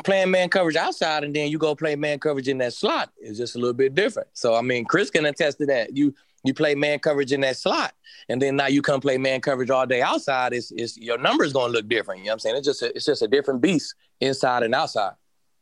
playing 0.04 0.32
man 0.32 0.50
coverage 0.50 0.76
outside, 0.76 1.24
and 1.24 1.36
then 1.36 1.50
you 1.50 1.58
go 1.58 1.76
play 1.76 1.96
man 1.96 2.20
coverage 2.20 2.48
in 2.48 2.58
that 2.60 2.74
slot, 2.74 3.12
it's 3.18 3.38
just 3.38 3.56
a 3.56 3.60
little 3.60 3.74
bit 3.74 3.96
different. 3.96 4.28
So 4.34 4.56
I 4.56 4.62
mean, 4.62 4.86
Chris 4.86 5.10
can 5.10 5.26
attest 5.26 5.58
to 5.60 5.66
that. 5.68 5.96
You 5.96 6.14
you 6.44 6.54
play 6.54 6.76
man 6.76 7.00
coverage 7.00 7.32
in 7.32 7.42
that 7.42 7.58
slot, 7.58 7.94
and 8.30 8.42
then 8.42 8.56
now 8.56 8.68
you 8.68 8.82
come 8.82 9.02
play 9.02 9.18
man 9.18 9.42
coverage 9.42 9.70
all 9.70 9.86
day 9.86 10.02
outside. 10.02 10.54
It's, 10.54 10.72
it's 10.72 10.98
your 10.98 11.18
numbers 11.18 11.54
gonna 11.54 11.74
look 11.74 11.88
different. 11.88 12.20
You 12.20 12.26
know 12.26 12.32
what 12.32 12.34
I'm 12.34 12.40
saying? 12.40 12.56
It's 12.58 12.68
just 12.68 12.82
a, 12.82 12.96
it's 12.96 13.06
just 13.06 13.22
a 13.22 13.28
different 13.28 13.62
beast 13.62 13.96
inside 14.22 14.64
and 14.64 14.76
outside 14.76 15.14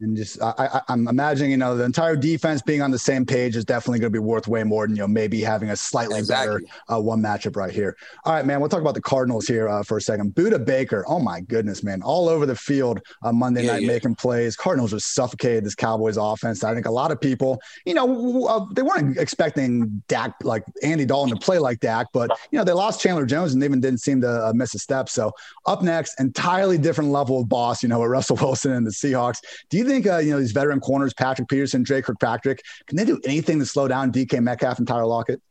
and 0.03 0.17
just 0.17 0.41
I, 0.41 0.81
am 0.89 1.07
I'm 1.07 1.07
imagining 1.07 1.51
you 1.51 1.57
know 1.57 1.75
the 1.75 1.83
entire 1.83 2.15
defense 2.15 2.61
being 2.61 2.81
on 2.81 2.91
the 2.91 2.99
same 2.99 3.25
page 3.25 3.55
is 3.55 3.65
definitely 3.65 3.99
going 3.99 4.11
to 4.11 4.15
be 4.15 4.19
worth 4.19 4.47
way 4.47 4.63
more 4.63 4.85
than 4.85 4.95
you 4.95 5.01
know 5.01 5.07
maybe 5.07 5.41
having 5.41 5.69
a 5.69 5.75
slightly 5.75 6.19
exactly. 6.19 6.63
better 6.65 6.73
uh, 6.89 6.99
one 6.99 7.21
matchup 7.21 7.55
right 7.55 7.73
here. 7.73 7.95
All 8.25 8.33
right, 8.33 8.45
man. 8.45 8.59
We'll 8.59 8.69
talk 8.69 8.81
about 8.81 8.93
the 8.93 9.01
Cardinals 9.01 9.47
here 9.47 9.67
uh, 9.67 9.83
for 9.83 9.97
a 9.97 10.01
second. 10.01 10.35
Budda 10.35 10.63
Baker, 10.63 11.05
oh 11.07 11.19
my 11.19 11.41
goodness, 11.41 11.83
man, 11.83 12.01
all 12.01 12.29
over 12.29 12.45
the 12.45 12.55
field 12.55 12.99
on 13.23 13.37
Monday 13.37 13.63
yeah, 13.63 13.73
night 13.73 13.81
yeah. 13.83 13.87
making 13.87 14.15
plays. 14.15 14.55
Cardinals 14.55 14.91
just 14.91 15.13
suffocated 15.13 15.63
this 15.63 15.75
Cowboys 15.75 16.17
offense. 16.17 16.63
I 16.63 16.73
think 16.73 16.85
a 16.85 16.91
lot 16.91 17.11
of 17.11 17.19
people, 17.19 17.61
you 17.85 17.93
know, 17.93 18.45
uh, 18.45 18.65
they 18.73 18.81
weren't 18.81 19.17
expecting 19.17 20.03
Dak 20.07 20.35
like 20.43 20.63
Andy 20.83 21.05
Dalton 21.05 21.37
to 21.37 21.43
play 21.43 21.59
like 21.59 21.79
Dak, 21.79 22.07
but 22.13 22.29
you 22.51 22.57
know 22.57 22.65
they 22.65 22.73
lost 22.73 23.01
Chandler 23.01 23.25
Jones 23.25 23.53
and 23.53 23.61
they 23.61 23.65
even 23.65 23.79
didn't 23.79 23.99
seem 23.99 24.21
to 24.21 24.47
uh, 24.47 24.53
miss 24.53 24.75
a 24.75 24.79
step. 24.79 25.07
So 25.09 25.31
up 25.65 25.81
next, 25.81 26.19
entirely 26.19 26.77
different 26.77 27.11
level 27.11 27.39
of 27.41 27.49
boss. 27.49 27.81
You 27.81 27.89
know, 27.89 27.99
with 27.99 28.09
Russell 28.09 28.35
Wilson 28.41 28.73
and 28.73 28.85
the 28.85 28.91
Seahawks. 28.91 29.39
Do 29.69 29.77
you 29.77 29.85
think 29.85 29.92
uh, 30.01 30.17
you 30.17 30.31
know 30.31 30.39
these 30.39 30.51
veteran 30.51 30.79
corners, 30.79 31.13
Patrick 31.13 31.47
Peterson, 31.47 31.83
Dre 31.83 32.01
Kirkpatrick, 32.01 32.63
can 32.87 32.97
they 32.97 33.05
do 33.05 33.19
anything 33.25 33.59
to 33.59 33.65
slow 33.65 33.87
down 33.87 34.11
DK 34.11 34.41
Metcalf 34.41 34.79
and 34.79 34.87
Tyler 34.87 35.05
Lockett? 35.05 35.41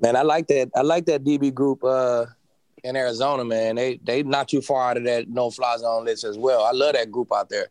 Man, 0.00 0.16
I 0.16 0.22
like 0.22 0.46
that. 0.48 0.70
I 0.76 0.82
like 0.82 1.06
that 1.06 1.24
DB 1.24 1.52
group 1.52 1.82
uh, 1.82 2.26
in 2.84 2.96
Arizona, 2.96 3.44
man. 3.44 3.76
They 3.76 3.98
they 4.02 4.22
not 4.22 4.48
too 4.48 4.62
far 4.62 4.90
out 4.90 4.96
of 4.96 5.04
that 5.04 5.28
no 5.28 5.50
fly 5.50 5.76
zone 5.78 6.04
list 6.04 6.24
as 6.24 6.38
well. 6.38 6.64
I 6.64 6.72
love 6.72 6.94
that 6.94 7.10
group 7.10 7.32
out 7.32 7.48
there. 7.48 7.68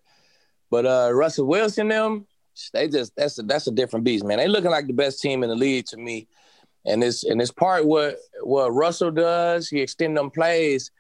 But 0.69 0.85
uh, 0.85 1.11
Russell 1.13 1.47
Wilson, 1.47 1.87
them, 1.87 2.27
they 2.73 2.87
just 2.87 3.15
that's 3.15 3.39
a, 3.39 3.43
that's 3.43 3.67
a 3.67 3.71
different 3.71 4.05
beast, 4.05 4.25
man. 4.25 4.37
They 4.37 4.47
looking 4.47 4.71
like 4.71 4.87
the 4.87 4.93
best 4.93 5.21
team 5.21 5.43
in 5.43 5.49
the 5.49 5.55
league 5.55 5.85
to 5.87 5.97
me. 5.97 6.27
And 6.85 7.01
this 7.01 7.23
and 7.23 7.39
this 7.39 7.51
part 7.51 7.85
what 7.85 8.17
what 8.41 8.73
Russell 8.73 9.11
does, 9.11 9.69
he 9.69 9.81
extend 9.81 10.17
them 10.17 10.29
plays 10.29 10.91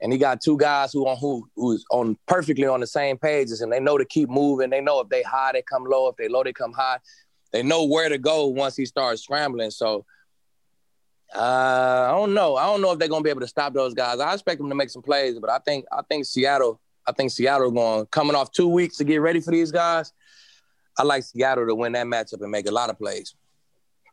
and 0.00 0.12
he 0.12 0.18
got 0.18 0.40
two 0.40 0.56
guys 0.56 0.92
who 0.92 1.06
on 1.06 1.16
who 1.16 1.48
who's 1.56 1.84
on 1.90 2.16
perfectly 2.26 2.66
on 2.66 2.80
the 2.80 2.86
same 2.86 3.16
pages, 3.16 3.60
and 3.60 3.72
they 3.72 3.80
know 3.80 3.98
to 3.98 4.04
keep 4.04 4.28
moving. 4.28 4.70
They 4.70 4.80
know 4.80 5.00
if 5.00 5.08
they 5.08 5.22
high, 5.22 5.52
they 5.52 5.62
come 5.62 5.84
low. 5.84 6.08
If 6.08 6.16
they 6.16 6.28
low, 6.28 6.44
they 6.44 6.52
come 6.52 6.72
high. 6.72 6.98
They 7.52 7.62
know 7.62 7.84
where 7.84 8.08
to 8.08 8.18
go 8.18 8.46
once 8.46 8.76
he 8.76 8.84
starts 8.84 9.22
scrambling. 9.22 9.70
So 9.70 10.04
uh, 11.34 12.08
I 12.08 12.12
don't 12.12 12.34
know. 12.34 12.56
I 12.56 12.66
don't 12.66 12.80
know 12.80 12.92
if 12.92 12.98
they're 12.98 13.08
gonna 13.08 13.22
be 13.22 13.30
able 13.30 13.40
to 13.40 13.48
stop 13.48 13.72
those 13.72 13.94
guys. 13.94 14.20
I 14.20 14.32
expect 14.32 14.58
them 14.58 14.68
to 14.68 14.74
make 14.74 14.90
some 14.90 15.02
plays, 15.02 15.38
but 15.38 15.50
I 15.50 15.58
think 15.58 15.86
I 15.90 16.02
think 16.08 16.26
Seattle. 16.26 16.80
I 17.08 17.12
think 17.12 17.30
Seattle 17.30 17.70
going 17.70 18.06
coming 18.06 18.34
off 18.34 18.50
two 18.50 18.68
weeks 18.68 18.96
to 18.96 19.04
get 19.04 19.20
ready 19.20 19.40
for 19.40 19.52
these 19.52 19.70
guys. 19.70 20.12
I 20.98 21.04
like 21.04 21.22
Seattle 21.22 21.66
to 21.66 21.74
win 21.74 21.92
that 21.92 22.06
matchup 22.06 22.42
and 22.42 22.50
make 22.50 22.68
a 22.68 22.72
lot 22.72 22.90
of 22.90 22.98
plays. 22.98 23.34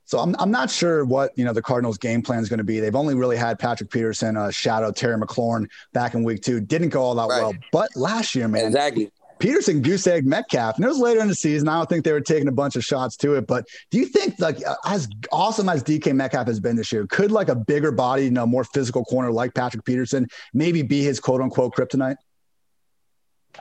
So 0.05 0.19
I'm, 0.19 0.35
I'm 0.39 0.51
not 0.51 0.69
sure 0.69 1.05
what 1.05 1.31
you 1.35 1.45
know 1.45 1.53
the 1.53 1.61
Cardinals' 1.61 1.97
game 1.97 2.21
plan 2.21 2.39
is 2.39 2.49
going 2.49 2.57
to 2.59 2.63
be. 2.63 2.79
They've 2.79 2.95
only 2.95 3.15
really 3.15 3.37
had 3.37 3.57
Patrick 3.59 3.89
Peterson, 3.89 4.35
uh, 4.37 4.51
shadow 4.51 4.91
Terry 4.91 5.17
McLaurin 5.17 5.69
back 5.93 6.13
in 6.13 6.23
week 6.23 6.41
two. 6.41 6.59
Didn't 6.59 6.89
go 6.89 7.01
all 7.01 7.15
that 7.15 7.29
right. 7.29 7.41
well, 7.41 7.53
but 7.71 7.89
last 7.95 8.35
year, 8.35 8.47
man, 8.47 8.65
exactly. 8.65 9.11
Peterson 9.39 9.81
goose 9.81 10.07
egg 10.07 10.25
Metcalf, 10.25 10.77
and 10.77 10.85
it 10.85 10.87
was 10.87 10.99
later 10.99 11.19
in 11.19 11.27
the 11.27 11.35
season. 11.35 11.67
I 11.67 11.77
don't 11.77 11.89
think 11.89 12.05
they 12.05 12.13
were 12.13 12.21
taking 12.21 12.47
a 12.47 12.51
bunch 12.51 12.75
of 12.75 12.83
shots 12.85 13.17
to 13.17 13.35
it. 13.35 13.45
But 13.45 13.67
do 13.91 13.97
you 13.97 14.05
think, 14.05 14.39
like, 14.39 14.57
as 14.85 15.09
awesome 15.31 15.67
as 15.67 15.83
DK 15.83 16.13
Metcalf 16.15 16.47
has 16.47 16.59
been 16.61 16.75
this 16.75 16.91
year, 16.93 17.05
could 17.07 17.31
like 17.31 17.49
a 17.49 17.55
bigger 17.55 17.91
body, 17.91 18.23
you 18.23 18.31
know, 18.31 18.45
more 18.45 18.63
physical 18.63 19.03
corner 19.03 19.31
like 19.31 19.53
Patrick 19.53 19.83
Peterson 19.83 20.27
maybe 20.53 20.81
be 20.81 21.03
his 21.03 21.19
quote 21.19 21.41
unquote 21.41 21.75
kryptonite? 21.75 22.15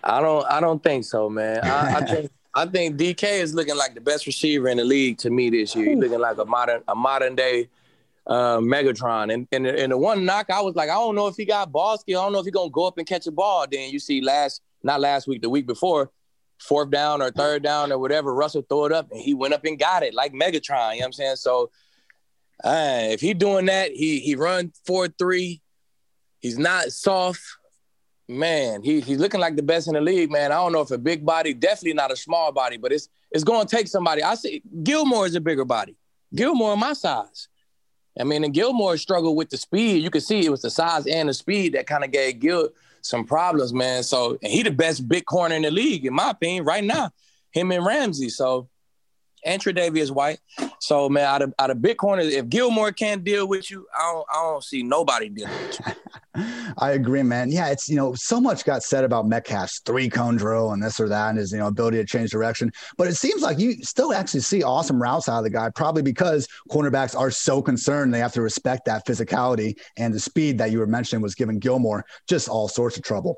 I 0.05 0.21
don't. 0.21 0.47
I 0.47 0.61
don't 0.61 0.83
think 0.83 1.05
so, 1.05 1.29
man. 1.29 1.61
I, 1.65 1.97
I 1.97 2.01
think. 2.07 2.31
I 2.55 2.67
think 2.67 2.97
DK 2.97 3.41
is 3.41 3.55
looking 3.55 3.77
like 3.77 3.95
the 3.95 4.01
best 4.01 4.27
receiver 4.27 4.69
in 4.69 4.77
the 4.77 4.85
league 4.85 5.19
to 5.19 5.31
me 5.31 5.49
this 5.49 5.75
year. 5.75 5.91
He's 5.91 5.99
looking 5.99 6.21
like 6.21 6.37
a 6.37 6.45
modern, 6.45 6.83
a 6.87 6.95
modern 6.95 7.35
day 7.35 7.69
uh, 8.27 8.59
Megatron. 8.59 9.33
And, 9.33 9.49
and 9.53 9.67
and 9.67 9.93
the 9.93 9.99
one 9.99 10.25
knock, 10.25 10.51
I 10.51 10.61
was 10.61 10.75
like, 10.75 10.91
I 10.91 10.95
don't 10.95 11.15
know 11.15 11.29
if 11.29 11.37
he 11.37 11.45
got 11.45 11.73
ball 11.73 11.97
skill. 11.99 12.21
I 12.21 12.25
don't 12.25 12.33
know 12.33 12.41
if 12.41 12.45
he's 12.45 12.53
gonna 12.53 12.71
go 12.71 12.87
up 12.87 12.99
and 12.99 13.07
catch 13.07 13.27
a 13.27 13.33
ball. 13.33 13.67
Then 13.71 13.91
you 13.91 13.99
see 13.99 14.21
last, 14.21 14.61
not 14.83 15.01
last 15.01 15.27
week, 15.27 15.43
the 15.43 15.49
week 15.49 15.67
before, 15.67 16.11
fourth 16.61 16.91
down 16.91 17.23
or 17.23 17.31
third 17.31 17.63
down 17.63 17.91
or 17.91 17.99
whatever, 17.99 18.35
Russell 18.35 18.63
threw 18.69 18.87
it 18.87 18.93
up 18.93 19.11
and 19.11 19.21
he 19.21 19.35
went 19.35 19.55
up 19.55 19.65
and 19.65 19.79
got 19.79 20.03
it 20.03 20.15
like 20.15 20.33
Megatron. 20.33 20.95
You 20.95 21.01
know 21.01 21.05
what 21.05 21.05
I'm 21.07 21.13
saying? 21.13 21.37
So 21.37 21.71
uh, 22.63 23.09
if 23.11 23.21
he 23.21 23.35
doing 23.35 23.67
that, 23.67 23.93
he 23.93 24.21
he 24.21 24.35
run 24.35 24.73
four 24.85 25.09
three. 25.09 25.63
He's 26.39 26.59
not 26.59 26.93
soft 26.93 27.43
man, 28.29 28.83
he 28.83 29.01
he's 29.01 29.19
looking 29.19 29.41
like 29.41 29.57
the 29.57 29.63
best 29.63 29.89
in 29.89 29.95
the 29.95 30.01
league, 30.01 30.31
man. 30.31 30.53
I 30.53 30.57
don't 30.57 30.73
know 30.73 30.81
if 30.81 30.91
a 30.91 30.99
big 30.99 31.25
body, 31.25 31.55
definitely 31.55 31.95
not 31.95 32.13
a 32.13 32.17
small 32.17 32.53
body, 32.53 32.77
but 32.77 32.93
it's 32.93 33.09
it's 33.31 33.45
going 33.45 33.67
to 33.67 33.77
take 33.77 33.89
somebody. 33.89 34.23
I 34.23 34.35
see 34.35 34.63
Gilmore 34.83 35.27
is 35.27 35.35
a 35.35 35.41
bigger 35.41 35.65
body. 35.65 35.97
Gilmore 36.35 36.77
my 36.77 36.93
size. 36.93 37.49
I 38.19 38.25
mean, 38.25 38.45
and 38.45 38.53
Gilmore 38.53 38.97
struggled 38.99 39.37
with 39.37 39.49
the 39.49 39.57
speed. 39.57 40.03
You 40.03 40.11
could 40.11 40.23
see 40.23 40.45
it 40.45 40.51
was 40.51 40.63
the 40.63 40.71
size 40.71 41.07
and 41.07 41.29
the 41.29 41.35
speed 41.35 41.75
that 41.75 41.87
kind 41.87 42.05
of 42.05 42.11
gave 42.11 42.41
Gil 42.41 42.69
some 43.01 43.25
problems, 43.25 43.73
man. 43.73 44.03
So, 44.03 44.39
and 44.43 44.53
he 44.53 44.63
the 44.63 44.71
best 44.71 45.09
big 45.09 45.25
corner 45.25 45.55
in 45.55 45.63
the 45.63 45.71
league, 45.71 46.05
in 46.05 46.15
my 46.15 46.31
opinion, 46.31 46.65
right 46.65 46.85
now. 46.85 47.11
Him 47.53 47.73
and 47.73 47.85
Ramsey. 47.85 48.29
So, 48.29 48.69
and 49.45 49.61
Tre'Davious 49.61 50.11
White. 50.11 50.41
So 50.83 51.09
man, 51.09 51.25
out 51.25 51.43
of 51.43 51.55
out 51.61 51.71
of 51.71 51.81
big 51.81 51.97
corners, 51.97 52.35
if 52.35 52.49
Gilmore 52.49 52.91
can't 52.91 53.23
deal 53.23 53.47
with 53.47 53.71
you, 53.71 53.87
I 53.97 54.03
don't 54.13 54.27
I 54.29 54.43
don't 54.43 54.65
see 54.65 54.83
nobody 54.83 55.29
dealing 55.29 55.53
with 55.53 55.79
you. 55.87 55.93
I 56.79 56.93
agree, 56.93 57.23
man. 57.23 57.51
Yeah, 57.51 57.69
it's 57.69 57.89
you 57.89 57.95
know 57.95 58.15
so 58.15 58.41
much 58.41 58.65
got 58.65 58.83
said 58.83 59.05
about 59.05 59.29
Metcalf's 59.29 59.81
three 59.81 60.09
cone 60.09 60.37
drill 60.37 60.73
and 60.73 60.83
this 60.83 60.99
or 60.99 61.09
that, 61.09 61.29
and 61.29 61.39
his 61.39 61.53
you 61.53 61.59
know 61.59 61.69
ability 61.69 61.99
to 61.99 62.05
change 62.05 62.31
direction. 62.31 62.73
But 62.97 63.07
it 63.07 63.15
seems 63.15 63.43
like 63.43 63.61
you 63.61 63.75
still 63.83 64.13
actually 64.13 64.41
see 64.41 64.65
awesome 64.65 65.01
routes 65.01 65.29
out 65.29 65.39
of 65.39 65.45
the 65.45 65.51
guy, 65.51 65.71
probably 65.71 66.03
because 66.03 66.49
cornerbacks 66.71 67.17
are 67.17 67.31
so 67.31 67.63
concerned 67.63 68.13
they 68.13 68.19
have 68.19 68.33
to 68.33 68.43
respect 68.43 68.87
that 68.87 69.07
physicality 69.07 69.79
and 69.99 70.13
the 70.13 70.21
speed 70.21 70.59
that 70.59 70.71
you 70.71 70.79
were 70.79 70.87
mentioning 70.87 71.23
was 71.23 71.35
giving 71.35 71.59
Gilmore 71.59 72.05
just 72.27 72.49
all 72.49 72.67
sorts 72.67 72.97
of 72.97 73.05
trouble. 73.05 73.37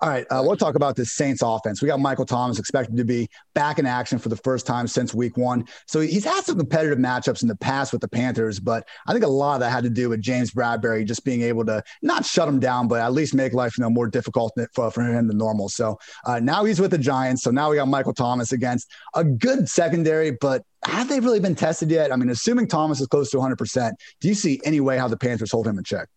All 0.00 0.08
right, 0.08 0.26
uh, 0.30 0.42
we'll 0.44 0.56
talk 0.56 0.76
about 0.76 0.96
the 0.96 1.04
Saints 1.04 1.42
offense. 1.42 1.82
We 1.82 1.88
got 1.88 2.00
Michael 2.00 2.26
Thomas 2.26 2.58
expected 2.58 2.96
to 2.96 3.04
be 3.04 3.28
back 3.54 3.78
in 3.78 3.86
action 3.86 4.18
for 4.18 4.28
the 4.28 4.36
first 4.36 4.66
time 4.66 4.86
since 4.86 5.12
Week 5.12 5.36
One, 5.36 5.66
so 5.86 6.00
he's 6.00 6.24
had 6.24 6.44
some 6.44 6.56
competitive 6.56 6.85
matchups 6.94 7.42
in 7.42 7.48
the 7.48 7.56
past 7.56 7.92
with 7.92 8.00
the 8.00 8.08
Panthers, 8.08 8.60
but 8.60 8.86
I 9.06 9.12
think 9.12 9.24
a 9.24 9.28
lot 9.28 9.54
of 9.54 9.60
that 9.60 9.70
had 9.70 9.84
to 9.84 9.90
do 9.90 10.10
with 10.10 10.20
James 10.20 10.52
Bradberry 10.52 11.04
just 11.04 11.24
being 11.24 11.42
able 11.42 11.64
to 11.66 11.82
not 12.02 12.24
shut 12.24 12.48
him 12.48 12.60
down, 12.60 12.86
but 12.86 13.00
at 13.00 13.12
least 13.12 13.34
make 13.34 13.52
life 13.52 13.76
you 13.76 13.82
know 13.82 13.90
more 13.90 14.06
difficult 14.06 14.52
for, 14.72 14.90
for 14.90 15.02
him 15.02 15.26
than 15.26 15.38
normal. 15.38 15.68
So 15.68 15.98
uh, 16.24 16.38
now 16.38 16.64
he's 16.64 16.80
with 16.80 16.90
the 16.90 16.98
Giants. 16.98 17.42
So 17.42 17.50
now 17.50 17.70
we 17.70 17.76
got 17.76 17.88
Michael 17.88 18.14
Thomas 18.14 18.52
against 18.52 18.88
a 19.14 19.24
good 19.24 19.68
secondary, 19.68 20.30
but 20.30 20.62
have 20.84 21.08
they 21.08 21.18
really 21.18 21.40
been 21.40 21.54
tested 21.56 21.90
yet? 21.90 22.12
I 22.12 22.16
mean, 22.16 22.30
assuming 22.30 22.68
Thomas 22.68 23.00
is 23.00 23.08
close 23.08 23.30
to 23.30 23.38
100%, 23.38 23.92
do 24.20 24.28
you 24.28 24.34
see 24.34 24.60
any 24.64 24.80
way 24.80 24.98
how 24.98 25.08
the 25.08 25.16
Panthers 25.16 25.50
hold 25.50 25.66
him 25.66 25.78
in 25.78 25.84
check? 25.84 26.08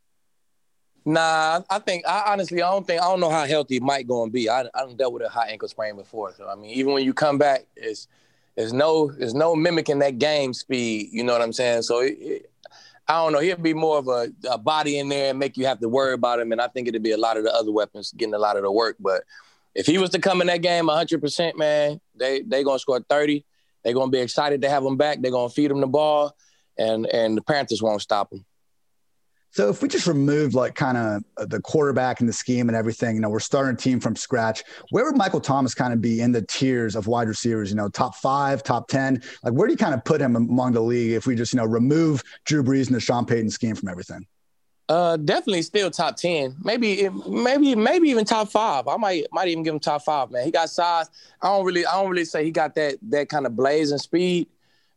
Nah, 1.06 1.62
I 1.70 1.80
think 1.80 2.06
I 2.08 2.32
honestly 2.34 2.62
I 2.62 2.70
don't 2.70 2.86
think 2.86 3.02
I 3.02 3.06
don't 3.06 3.20
know 3.20 3.30
how 3.30 3.46
healthy 3.46 3.80
Mike 3.80 4.06
going 4.06 4.30
to 4.30 4.32
be. 4.32 4.50
I 4.50 4.62
I 4.62 4.82
don't 4.82 4.98
dealt 4.98 5.14
with 5.14 5.24
a 5.24 5.30
high 5.30 5.48
ankle 5.48 5.68
sprain 5.68 5.96
before, 5.96 6.34
so 6.36 6.48
I 6.48 6.56
mean 6.56 6.72
even 6.72 6.94
when 6.94 7.04
you 7.04 7.14
come 7.14 7.38
back, 7.38 7.66
it's 7.76 8.08
there's 8.60 8.74
no 8.74 9.10
there's 9.10 9.34
no 9.34 9.56
mimicking 9.56 10.00
that 10.00 10.20
game 10.20 10.54
speed. 10.54 11.12
You 11.14 11.24
know 11.24 11.32
what 11.32 11.42
I'm 11.42 11.54
saying? 11.54 11.84
So 11.84 12.02
it, 12.02 12.18
it, 12.20 12.52
I 13.08 13.14
don't 13.14 13.32
know. 13.32 13.40
He'll 13.40 13.56
be 13.56 13.74
more 13.74 13.98
of 13.98 14.10
a, 14.10 14.34
a, 14.52 14.58
body 14.58 15.00
in 15.00 15.08
there 15.08 15.30
and 15.30 15.40
make 15.40 15.56
you 15.56 15.66
have 15.66 15.80
to 15.80 15.88
worry 15.88 16.14
about 16.14 16.42
him. 16.42 16.52
And 16.52 16.60
I 16.60 16.68
think 16.68 16.90
it'd 16.90 17.02
be 17.02 17.14
a 17.14 17.18
lot 17.18 17.38
of 17.38 17.46
the 17.46 17.54
other 17.54 17.72
weapons 17.72 18.12
getting 18.12 18.34
a 18.34 18.38
lot 18.38 18.58
of 18.58 18.64
the 18.64 18.72
work. 18.72 18.98
But 19.00 19.24
if 19.76 19.86
he 19.86 19.98
was 19.98 20.10
to 20.10 20.20
come 20.20 20.42
in 20.42 20.48
that 20.48 20.62
game 20.62 20.88
100%, 20.88 21.56
man, 21.56 22.02
they 22.16 22.42
they 22.42 22.66
gonna 22.66 22.80
score 22.80 23.00
30. 23.00 23.46
They're 23.86 23.94
gonna 23.94 24.12
be 24.12 24.20
excited 24.20 24.62
to 24.64 24.70
have 24.70 24.84
him 24.84 24.98
back. 24.98 25.22
They're 25.22 25.32
gonna 25.32 25.48
feed 25.48 25.72
him 25.72 25.80
the 25.80 25.88
ball, 25.88 26.36
and 26.78 27.06
and 27.06 27.38
the 27.38 27.42
Panthers 27.42 27.82
won't 27.82 28.02
stop 28.02 28.34
him. 28.34 28.44
So 29.52 29.70
if 29.70 29.82
we 29.82 29.88
just 29.88 30.06
remove 30.06 30.54
like 30.54 30.76
kind 30.76 30.98
of 30.98 31.24
uh, 31.38 31.46
the 31.46 31.60
quarterback 31.60 32.20
and 32.20 32.30
the 32.30 32.34
scheme 32.34 32.70
and 32.70 32.76
everything, 32.76 33.16
you 33.16 33.22
know, 33.22 33.30
we're 33.30 33.40
starting 33.40 33.74
a 33.74 33.78
team 33.78 34.00
from 34.00 34.16
scratch. 34.16 34.64
Where 34.92 35.06
would 35.06 35.18
Michael 35.18 35.42
Thomas 35.42 35.74
kind 35.74 35.92
of 35.92 36.02
be 36.02 36.22
in 36.22 36.32
the 36.32 36.44
tiers 36.44 36.96
of 36.96 37.08
wide 37.08 37.28
receivers? 37.28 37.70
You 37.70 37.76
know, 37.76 37.90
top 37.90 38.16
five, 38.16 38.62
top 38.62 38.88
ten. 38.88 39.22
Like, 39.44 39.54
where 39.54 39.68
do 39.68 39.74
you 39.74 39.78
kind 39.78 39.94
of 39.94 40.04
put 40.06 40.22
him 40.22 40.36
among 40.36 40.74
the 40.74 40.82
league 40.82 41.12
if 41.12 41.26
we 41.26 41.36
just 41.36 41.54
you 41.54 41.58
know 41.58 41.66
remove 41.66 42.24
Drew 42.46 42.64
Brees 42.64 42.88
and 42.88 42.96
the 42.96 43.00
Sean 43.00 43.26
Payton 43.26 43.50
scheme 43.50 43.76
from 43.76 43.90
everything? 43.90 44.28
Uh, 44.88 45.18
definitely 45.18 45.62
still 45.62 45.92
top 45.92 46.16
ten. 46.16 46.56
Maybe, 46.64 47.10
maybe, 47.28 47.76
maybe 47.76 48.10
even 48.10 48.26
top 48.26 48.50
five. 48.50 48.88
I 48.88 48.98
might, 48.98 49.26
might 49.32 49.48
even 49.48 49.64
give 49.64 49.74
him 49.74 49.80
top 49.80 50.04
five. 50.04 50.32
Man, 50.32 50.44
he 50.44 50.52
got 50.52 50.70
size. 50.70 51.10
I 51.42 51.48
don't 51.48 51.66
really, 51.66 51.86
I 51.86 51.94
don't 51.94 52.10
really 52.10 52.26
say 52.26 52.44
he 52.44 52.52
got 52.52 52.76
that 52.76 52.98
that 53.10 53.30
kind 53.30 53.46
of 53.46 53.56
blazing 53.56 54.00
speed 54.00 54.48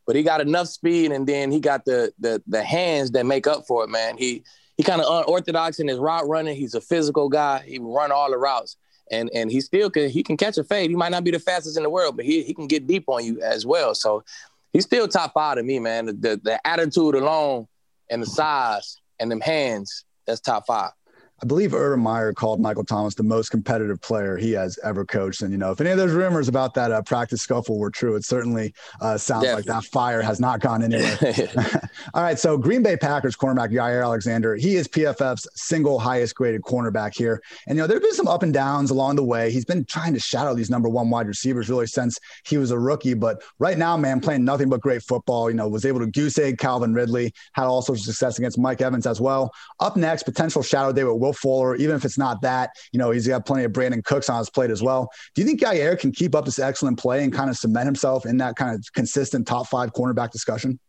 but 0.05 0.15
he 0.15 0.23
got 0.23 0.41
enough 0.41 0.67
speed 0.67 1.11
and 1.11 1.27
then 1.27 1.51
he 1.51 1.59
got 1.59 1.85
the 1.85 2.13
the 2.19 2.41
the 2.47 2.63
hands 2.63 3.11
that 3.11 3.25
make 3.25 3.47
up 3.47 3.65
for 3.67 3.83
it, 3.83 3.89
man. 3.89 4.17
He 4.17 4.43
he 4.77 4.83
kind 4.83 5.01
of 5.01 5.25
unorthodox 5.25 5.79
in 5.79 5.87
his 5.87 5.99
route 5.99 6.27
running. 6.27 6.55
He's 6.55 6.73
a 6.73 6.81
physical 6.81 7.29
guy. 7.29 7.63
He 7.65 7.79
run 7.79 8.11
all 8.11 8.29
the 8.31 8.37
routes. 8.37 8.77
And 9.11 9.29
and 9.33 9.51
he 9.51 9.61
still 9.61 9.89
can 9.89 10.09
he 10.09 10.23
can 10.23 10.37
catch 10.37 10.57
a 10.57 10.63
fade. 10.63 10.89
He 10.89 10.95
might 10.95 11.11
not 11.11 11.23
be 11.23 11.31
the 11.31 11.39
fastest 11.39 11.77
in 11.77 11.83
the 11.83 11.89
world, 11.89 12.15
but 12.15 12.25
he 12.25 12.43
he 12.43 12.53
can 12.53 12.67
get 12.67 12.87
deep 12.87 13.03
on 13.07 13.23
you 13.23 13.41
as 13.41 13.65
well. 13.65 13.93
So 13.95 14.23
he's 14.71 14.85
still 14.85 15.07
top 15.07 15.33
five 15.33 15.57
to 15.57 15.63
me, 15.63 15.79
man. 15.79 16.05
The 16.05 16.13
the, 16.13 16.41
the 16.41 16.67
attitude 16.67 17.15
alone 17.15 17.67
and 18.09 18.21
the 18.21 18.25
size 18.25 18.97
and 19.19 19.29
them 19.29 19.41
hands, 19.41 20.05
that's 20.25 20.39
top 20.39 20.65
five. 20.65 20.91
I 21.41 21.45
believe 21.45 21.73
Urban 21.73 22.01
Meyer 22.01 22.31
called 22.31 22.61
Michael 22.61 22.85
Thomas 22.85 23.15
the 23.15 23.23
most 23.23 23.49
competitive 23.49 23.99
player 24.01 24.37
he 24.37 24.51
has 24.51 24.79
ever 24.83 25.03
coached. 25.05 25.41
And, 25.41 25.51
you 25.51 25.57
know, 25.57 25.71
if 25.71 25.81
any 25.81 25.89
of 25.89 25.97
those 25.97 26.11
rumors 26.11 26.47
about 26.47 26.73
that 26.75 26.91
uh, 26.91 27.01
practice 27.01 27.41
scuffle 27.41 27.77
were 27.77 27.89
true, 27.89 28.15
it 28.15 28.23
certainly 28.23 28.73
uh, 29.01 29.17
sounds 29.17 29.43
Definitely. 29.45 29.71
like 29.71 29.83
that 29.83 29.89
fire 29.89 30.21
has 30.21 30.39
not 30.39 30.61
gone 30.61 30.83
anywhere. 30.83 31.17
All 32.13 32.23
right. 32.23 32.39
So, 32.39 32.57
Green 32.57 32.83
Bay 32.83 32.95
Packers 32.95 33.35
cornerback 33.35 33.71
Jaire 33.71 34.03
Alexander, 34.03 34.55
he 34.55 34.75
is 34.75 34.87
PFF's 34.87 35.47
single 35.55 35.99
highest 35.99 36.35
graded 36.35 36.61
cornerback 36.61 37.15
here. 37.15 37.41
And, 37.67 37.77
you 37.77 37.83
know, 37.83 37.87
there 37.87 37.95
have 37.95 38.03
been 38.03 38.13
some 38.13 38.27
up 38.27 38.43
and 38.43 38.53
downs 38.53 38.91
along 38.91 39.15
the 39.15 39.23
way. 39.23 39.51
He's 39.51 39.65
been 39.65 39.85
trying 39.85 40.13
to 40.13 40.19
shadow 40.19 40.53
these 40.53 40.69
number 40.69 40.87
one 40.87 41.09
wide 41.09 41.27
receivers 41.27 41.69
really 41.69 41.87
since 41.87 42.17
he 42.45 42.57
was 42.57 42.71
a 42.71 42.79
rookie. 42.79 43.15
But 43.15 43.43
right 43.59 43.77
now, 43.77 43.97
man, 43.97 44.21
playing 44.21 44.45
nothing 44.45 44.69
but 44.69 44.81
great 44.81 45.03
football, 45.03 45.49
you 45.49 45.55
know, 45.55 45.67
was 45.67 45.85
able 45.85 45.99
to 45.99 46.07
goose 46.07 46.37
egg 46.37 46.57
Calvin 46.57 46.93
Ridley, 46.93 47.33
had 47.53 47.65
all 47.65 47.81
sorts 47.81 48.01
of 48.01 48.05
success 48.05 48.37
against 48.37 48.57
Mike 48.57 48.81
Evans 48.81 49.05
as 49.05 49.19
well. 49.19 49.53
Up 49.79 49.97
next, 49.97 50.23
potential 50.23 50.63
shadow 50.63 50.93
day 50.93 51.03
with 51.03 51.19
Will 51.23 51.33
Fuller, 51.33 51.75
even 51.75 51.95
if 51.95 52.03
it's 52.03 52.17
not 52.17 52.41
that, 52.41 52.71
you 52.91 52.99
know, 52.99 53.11
he's 53.11 53.27
got 53.27 53.45
plenty 53.45 53.63
of 53.63 53.71
Brandin 53.71 54.03
Cooks 54.03 54.29
on 54.29 54.39
his 54.39 54.49
plate 54.49 54.69
as 54.69 54.83
well. 54.83 55.09
Do 55.33 55.41
you 55.41 55.47
think 55.47 55.61
Jaire 55.61 55.97
can 55.97 56.11
keep 56.11 56.35
up 56.35 56.43
this 56.43 56.59
excellent 56.59 56.99
play 56.99 57.23
and 57.23 57.31
kind 57.31 57.49
of 57.49 57.57
cement 57.57 57.85
himself 57.85 58.25
in 58.25 58.37
that 58.37 58.55
kind 58.55 58.75
of 58.75 58.85
consistent 58.93 59.47
top 59.47 59.67
five 59.67 59.93
cornerback 59.93 60.31
discussion? 60.31 60.79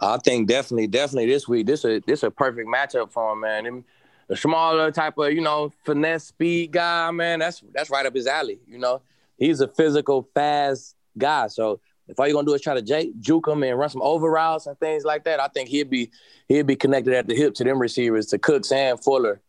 I 0.00 0.18
think 0.18 0.48
definitely, 0.48 0.88
definitely 0.88 1.26
this 1.26 1.46
week, 1.48 1.66
this 1.66 1.84
a 1.84 2.00
this 2.00 2.20
is 2.20 2.24
a 2.24 2.30
perfect 2.30 2.68
matchup 2.68 3.12
for 3.12 3.32
him, 3.32 3.40
man. 3.40 3.66
And 3.66 3.84
the 4.28 4.36
smaller 4.36 4.90
type 4.90 5.16
of, 5.18 5.32
you 5.32 5.40
know, 5.40 5.72
finesse 5.84 6.24
speed 6.24 6.72
guy, 6.72 7.10
man, 7.12 7.38
that's 7.38 7.62
that's 7.72 7.90
right 7.90 8.04
up 8.04 8.14
his 8.14 8.26
alley. 8.26 8.58
You 8.66 8.78
know, 8.78 9.00
he's 9.38 9.60
a 9.60 9.68
physical, 9.68 10.28
fast 10.34 10.96
guy. 11.16 11.46
So 11.46 11.80
if 12.08 12.18
all 12.18 12.26
you're 12.26 12.34
gonna 12.34 12.46
do 12.46 12.54
is 12.54 12.60
try 12.60 12.74
to 12.74 12.82
j- 12.82 13.12
juke 13.20 13.48
him 13.48 13.62
and 13.62 13.78
run 13.78 13.88
some 13.88 14.02
over 14.02 14.30
routes 14.30 14.66
and 14.66 14.78
things 14.78 15.04
like 15.04 15.24
that, 15.24 15.40
I 15.40 15.48
think 15.48 15.68
he'd 15.68 15.90
be 15.90 16.10
he'd 16.48 16.66
be 16.66 16.76
connected 16.76 17.14
at 17.14 17.26
the 17.26 17.34
hip 17.34 17.54
to 17.54 17.64
them 17.64 17.80
receivers, 17.80 18.26
to 18.26 18.38
Cooks 18.38 18.72
and 18.72 19.02
Fuller. 19.02 19.40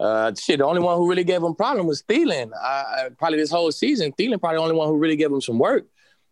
Uh, 0.00 0.32
shit, 0.34 0.58
the 0.58 0.66
only 0.66 0.80
one 0.80 0.96
who 0.96 1.08
really 1.08 1.24
gave 1.24 1.42
him 1.42 1.54
problem 1.54 1.86
was 1.86 2.02
Thielen. 2.02 2.50
Uh, 2.60 3.10
probably 3.18 3.38
this 3.38 3.50
whole 3.50 3.70
season, 3.70 4.12
Thielen 4.12 4.40
probably 4.40 4.56
the 4.56 4.62
only 4.62 4.74
one 4.74 4.88
who 4.88 4.96
really 4.96 5.16
gave 5.16 5.30
him 5.30 5.40
some 5.40 5.58
work. 5.58 5.86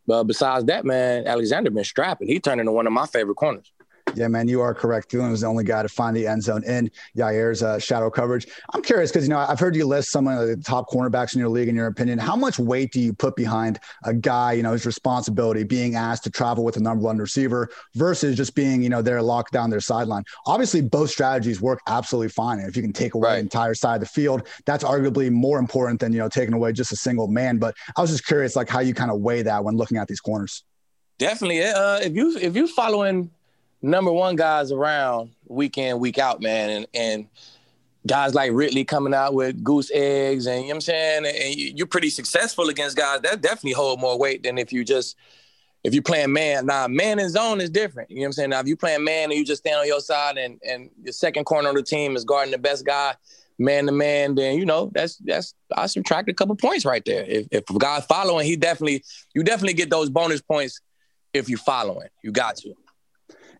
But 0.06 0.24
besides 0.24 0.64
that, 0.66 0.84
man, 0.84 1.26
Alexander 1.26 1.70
been 1.70 1.84
strapping. 1.84 2.28
He 2.28 2.40
turned 2.40 2.60
into 2.60 2.72
one 2.72 2.86
of 2.86 2.92
my 2.92 3.06
favorite 3.06 3.36
corners. 3.36 3.70
Yeah, 4.14 4.28
man, 4.28 4.46
you 4.46 4.60
are 4.60 4.74
correct. 4.74 5.10
Thielen 5.10 5.30
was 5.30 5.40
the 5.40 5.46
only 5.46 5.64
guy 5.64 5.82
to 5.82 5.88
find 5.88 6.14
the 6.14 6.26
end 6.26 6.42
zone 6.42 6.62
in 6.64 6.90
Jaire's 7.16 7.62
uh, 7.62 7.78
shadow 7.78 8.10
coverage. 8.10 8.46
I'm 8.74 8.82
curious 8.82 9.10
because, 9.10 9.24
you 9.24 9.30
know, 9.30 9.38
I've 9.38 9.58
heard 9.58 9.74
you 9.74 9.86
list 9.86 10.10
some 10.10 10.28
of 10.28 10.46
the 10.46 10.56
top 10.56 10.90
cornerbacks 10.90 11.34
in 11.34 11.40
your 11.40 11.48
league, 11.48 11.68
in 11.68 11.74
your 11.74 11.86
opinion. 11.86 12.18
How 12.18 12.36
much 12.36 12.58
weight 12.58 12.92
do 12.92 13.00
you 13.00 13.12
put 13.12 13.36
behind 13.36 13.80
a 14.04 14.12
guy, 14.12 14.52
you 14.52 14.62
know, 14.62 14.72
his 14.72 14.84
responsibility 14.84 15.64
being 15.64 15.94
asked 15.94 16.24
to 16.24 16.30
travel 16.30 16.62
with 16.62 16.76
a 16.76 16.80
number 16.80 17.02
one 17.02 17.16
receiver 17.18 17.70
versus 17.94 18.36
just 18.36 18.54
being, 18.54 18.82
you 18.82 18.88
know, 18.88 19.00
there 19.00 19.22
locked 19.22 19.52
down 19.52 19.70
their 19.70 19.80
sideline? 19.80 20.24
Obviously, 20.46 20.82
both 20.82 21.10
strategies 21.10 21.60
work 21.60 21.80
absolutely 21.86 22.28
fine. 22.28 22.58
And 22.58 22.68
if 22.68 22.76
you 22.76 22.82
can 22.82 22.92
take 22.92 23.14
away 23.14 23.28
right. 23.28 23.34
the 23.36 23.40
entire 23.40 23.74
side 23.74 23.96
of 23.96 24.00
the 24.00 24.06
field, 24.06 24.46
that's 24.66 24.84
arguably 24.84 25.30
more 25.30 25.58
important 25.58 26.00
than, 26.00 26.12
you 26.12 26.18
know, 26.18 26.28
taking 26.28 26.54
away 26.54 26.72
just 26.72 26.92
a 26.92 26.96
single 26.96 27.28
man. 27.28 27.56
But 27.56 27.74
I 27.96 28.02
was 28.02 28.10
just 28.10 28.26
curious, 28.26 28.56
like, 28.56 28.68
how 28.68 28.80
you 28.80 28.92
kind 28.92 29.10
of 29.10 29.20
weigh 29.20 29.42
that 29.42 29.64
when 29.64 29.76
looking 29.76 29.96
at 29.96 30.06
these 30.06 30.20
corners. 30.20 30.64
Definitely. 31.18 31.62
Uh, 31.62 31.98
if 32.00 32.14
you 32.14 32.36
if 32.36 32.56
you 32.56 32.66
following 32.66 33.30
number 33.82 34.12
one 34.12 34.36
guys 34.36 34.72
around 34.72 35.30
week 35.46 35.76
in, 35.76 35.98
week 35.98 36.18
out, 36.18 36.40
man. 36.40 36.70
And 36.70 36.86
and 36.94 37.28
guys 38.06 38.34
like 38.34 38.50
Ridley 38.52 38.84
coming 38.84 39.14
out 39.14 39.34
with 39.34 39.62
goose 39.62 39.90
eggs 39.92 40.46
and 40.46 40.62
you 40.62 40.62
know 40.62 40.68
what 40.68 40.74
I'm 40.74 40.80
saying? 40.80 41.26
And 41.26 41.78
you're 41.78 41.86
pretty 41.86 42.10
successful 42.10 42.68
against 42.68 42.96
guys 42.96 43.20
that 43.20 43.40
definitely 43.40 43.72
hold 43.72 44.00
more 44.00 44.18
weight 44.18 44.42
than 44.42 44.58
if 44.58 44.72
you 44.72 44.84
just 44.84 45.16
if 45.84 45.94
you're 45.94 46.02
playing 46.02 46.32
man. 46.32 46.66
Now 46.66 46.88
man 46.88 47.18
and 47.18 47.30
zone 47.30 47.60
is 47.60 47.70
different. 47.70 48.10
You 48.10 48.16
know 48.16 48.22
what 48.22 48.26
I'm 48.26 48.32
saying? 48.32 48.50
Now 48.50 48.60
if 48.60 48.66
you 48.66 48.76
playing 48.76 49.04
man 49.04 49.30
and 49.30 49.34
you 49.38 49.44
just 49.44 49.62
stand 49.62 49.80
on 49.80 49.86
your 49.86 50.00
side 50.00 50.38
and 50.38 50.60
and 50.66 50.90
your 51.02 51.12
second 51.12 51.44
corner 51.44 51.68
of 51.68 51.74
the 51.74 51.82
team 51.82 52.16
is 52.16 52.24
guarding 52.24 52.52
the 52.52 52.58
best 52.58 52.86
guy 52.86 53.14
man 53.58 53.86
to 53.86 53.92
man, 53.92 54.34
then 54.34 54.58
you 54.58 54.66
know 54.66 54.90
that's 54.94 55.16
that's 55.18 55.54
I 55.76 55.86
subtract 55.86 56.28
a 56.28 56.34
couple 56.34 56.56
points 56.56 56.84
right 56.84 57.04
there. 57.04 57.24
If 57.24 57.46
if 57.50 57.70
a 57.70 57.78
guy's 57.78 58.04
following, 58.06 58.46
he 58.46 58.56
definitely 58.56 59.04
you 59.34 59.42
definitely 59.44 59.74
get 59.74 59.90
those 59.90 60.10
bonus 60.10 60.40
points 60.40 60.80
if 61.32 61.48
you're 61.48 61.58
following. 61.58 62.08
You 62.22 62.32
got 62.32 62.56
to. 62.56 62.74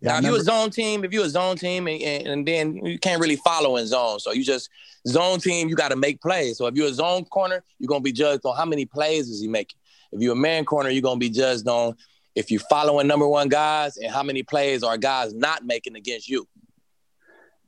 Now, 0.03 0.19
if 0.19 0.25
you're 0.25 0.37
a 0.37 0.43
zone 0.43 0.71
team, 0.71 1.05
if 1.05 1.13
you're 1.13 1.25
a 1.25 1.31
zone 1.31 1.57
team, 1.57 1.87
and, 1.87 2.03
and, 2.03 2.27
and, 2.27 2.49
then 2.49 2.85
you 2.85 2.99
can't 2.99 3.21
really 3.21 3.37
follow 3.37 3.77
in 3.77 3.87
zone, 3.87 4.19
so 4.19 4.33
you 4.33 4.45
just 4.45 4.69
zone 5.07 5.39
team, 5.39 5.69
you 5.69 5.77
got 5.77 5.91
to 5.91 5.97
make 5.97 6.21
plays. 6.21 6.59
So 6.59 6.67
if 6.67 6.75
you're 6.75 6.89
a 6.89 6.95
zone 6.95 7.25
corner, 7.27 7.63
you're 7.79 7.89
gonna 7.89 8.01
be 8.01 8.13
judged 8.13 8.45
on 8.45 8.57
how 8.57 8.65
many 8.65 8.85
plays 8.85 9.29
is 9.29 9.41
he 9.41 9.49
making. 9.49 9.79
If 10.11 10.21
you're 10.21 10.33
a 10.33 10.37
man 10.37 10.65
corner, 10.65 10.91
you're 10.91 11.03
gonna 11.03 11.19
be 11.19 11.31
judged 11.31 11.69
on 11.69 11.97
if 12.35 12.51
you're 12.51 12.61
following 12.69 13.07
number 13.07 13.29
one 13.29 13.49
guys 13.49 13.97
and 13.97 14.11
how 14.11 14.23
many 14.23 14.43
plays 14.43 14.83
are 14.83 14.97
guys 14.97 15.35
not 15.35 15.65
making 15.65 15.97
against 15.97 16.29
you 16.29 16.49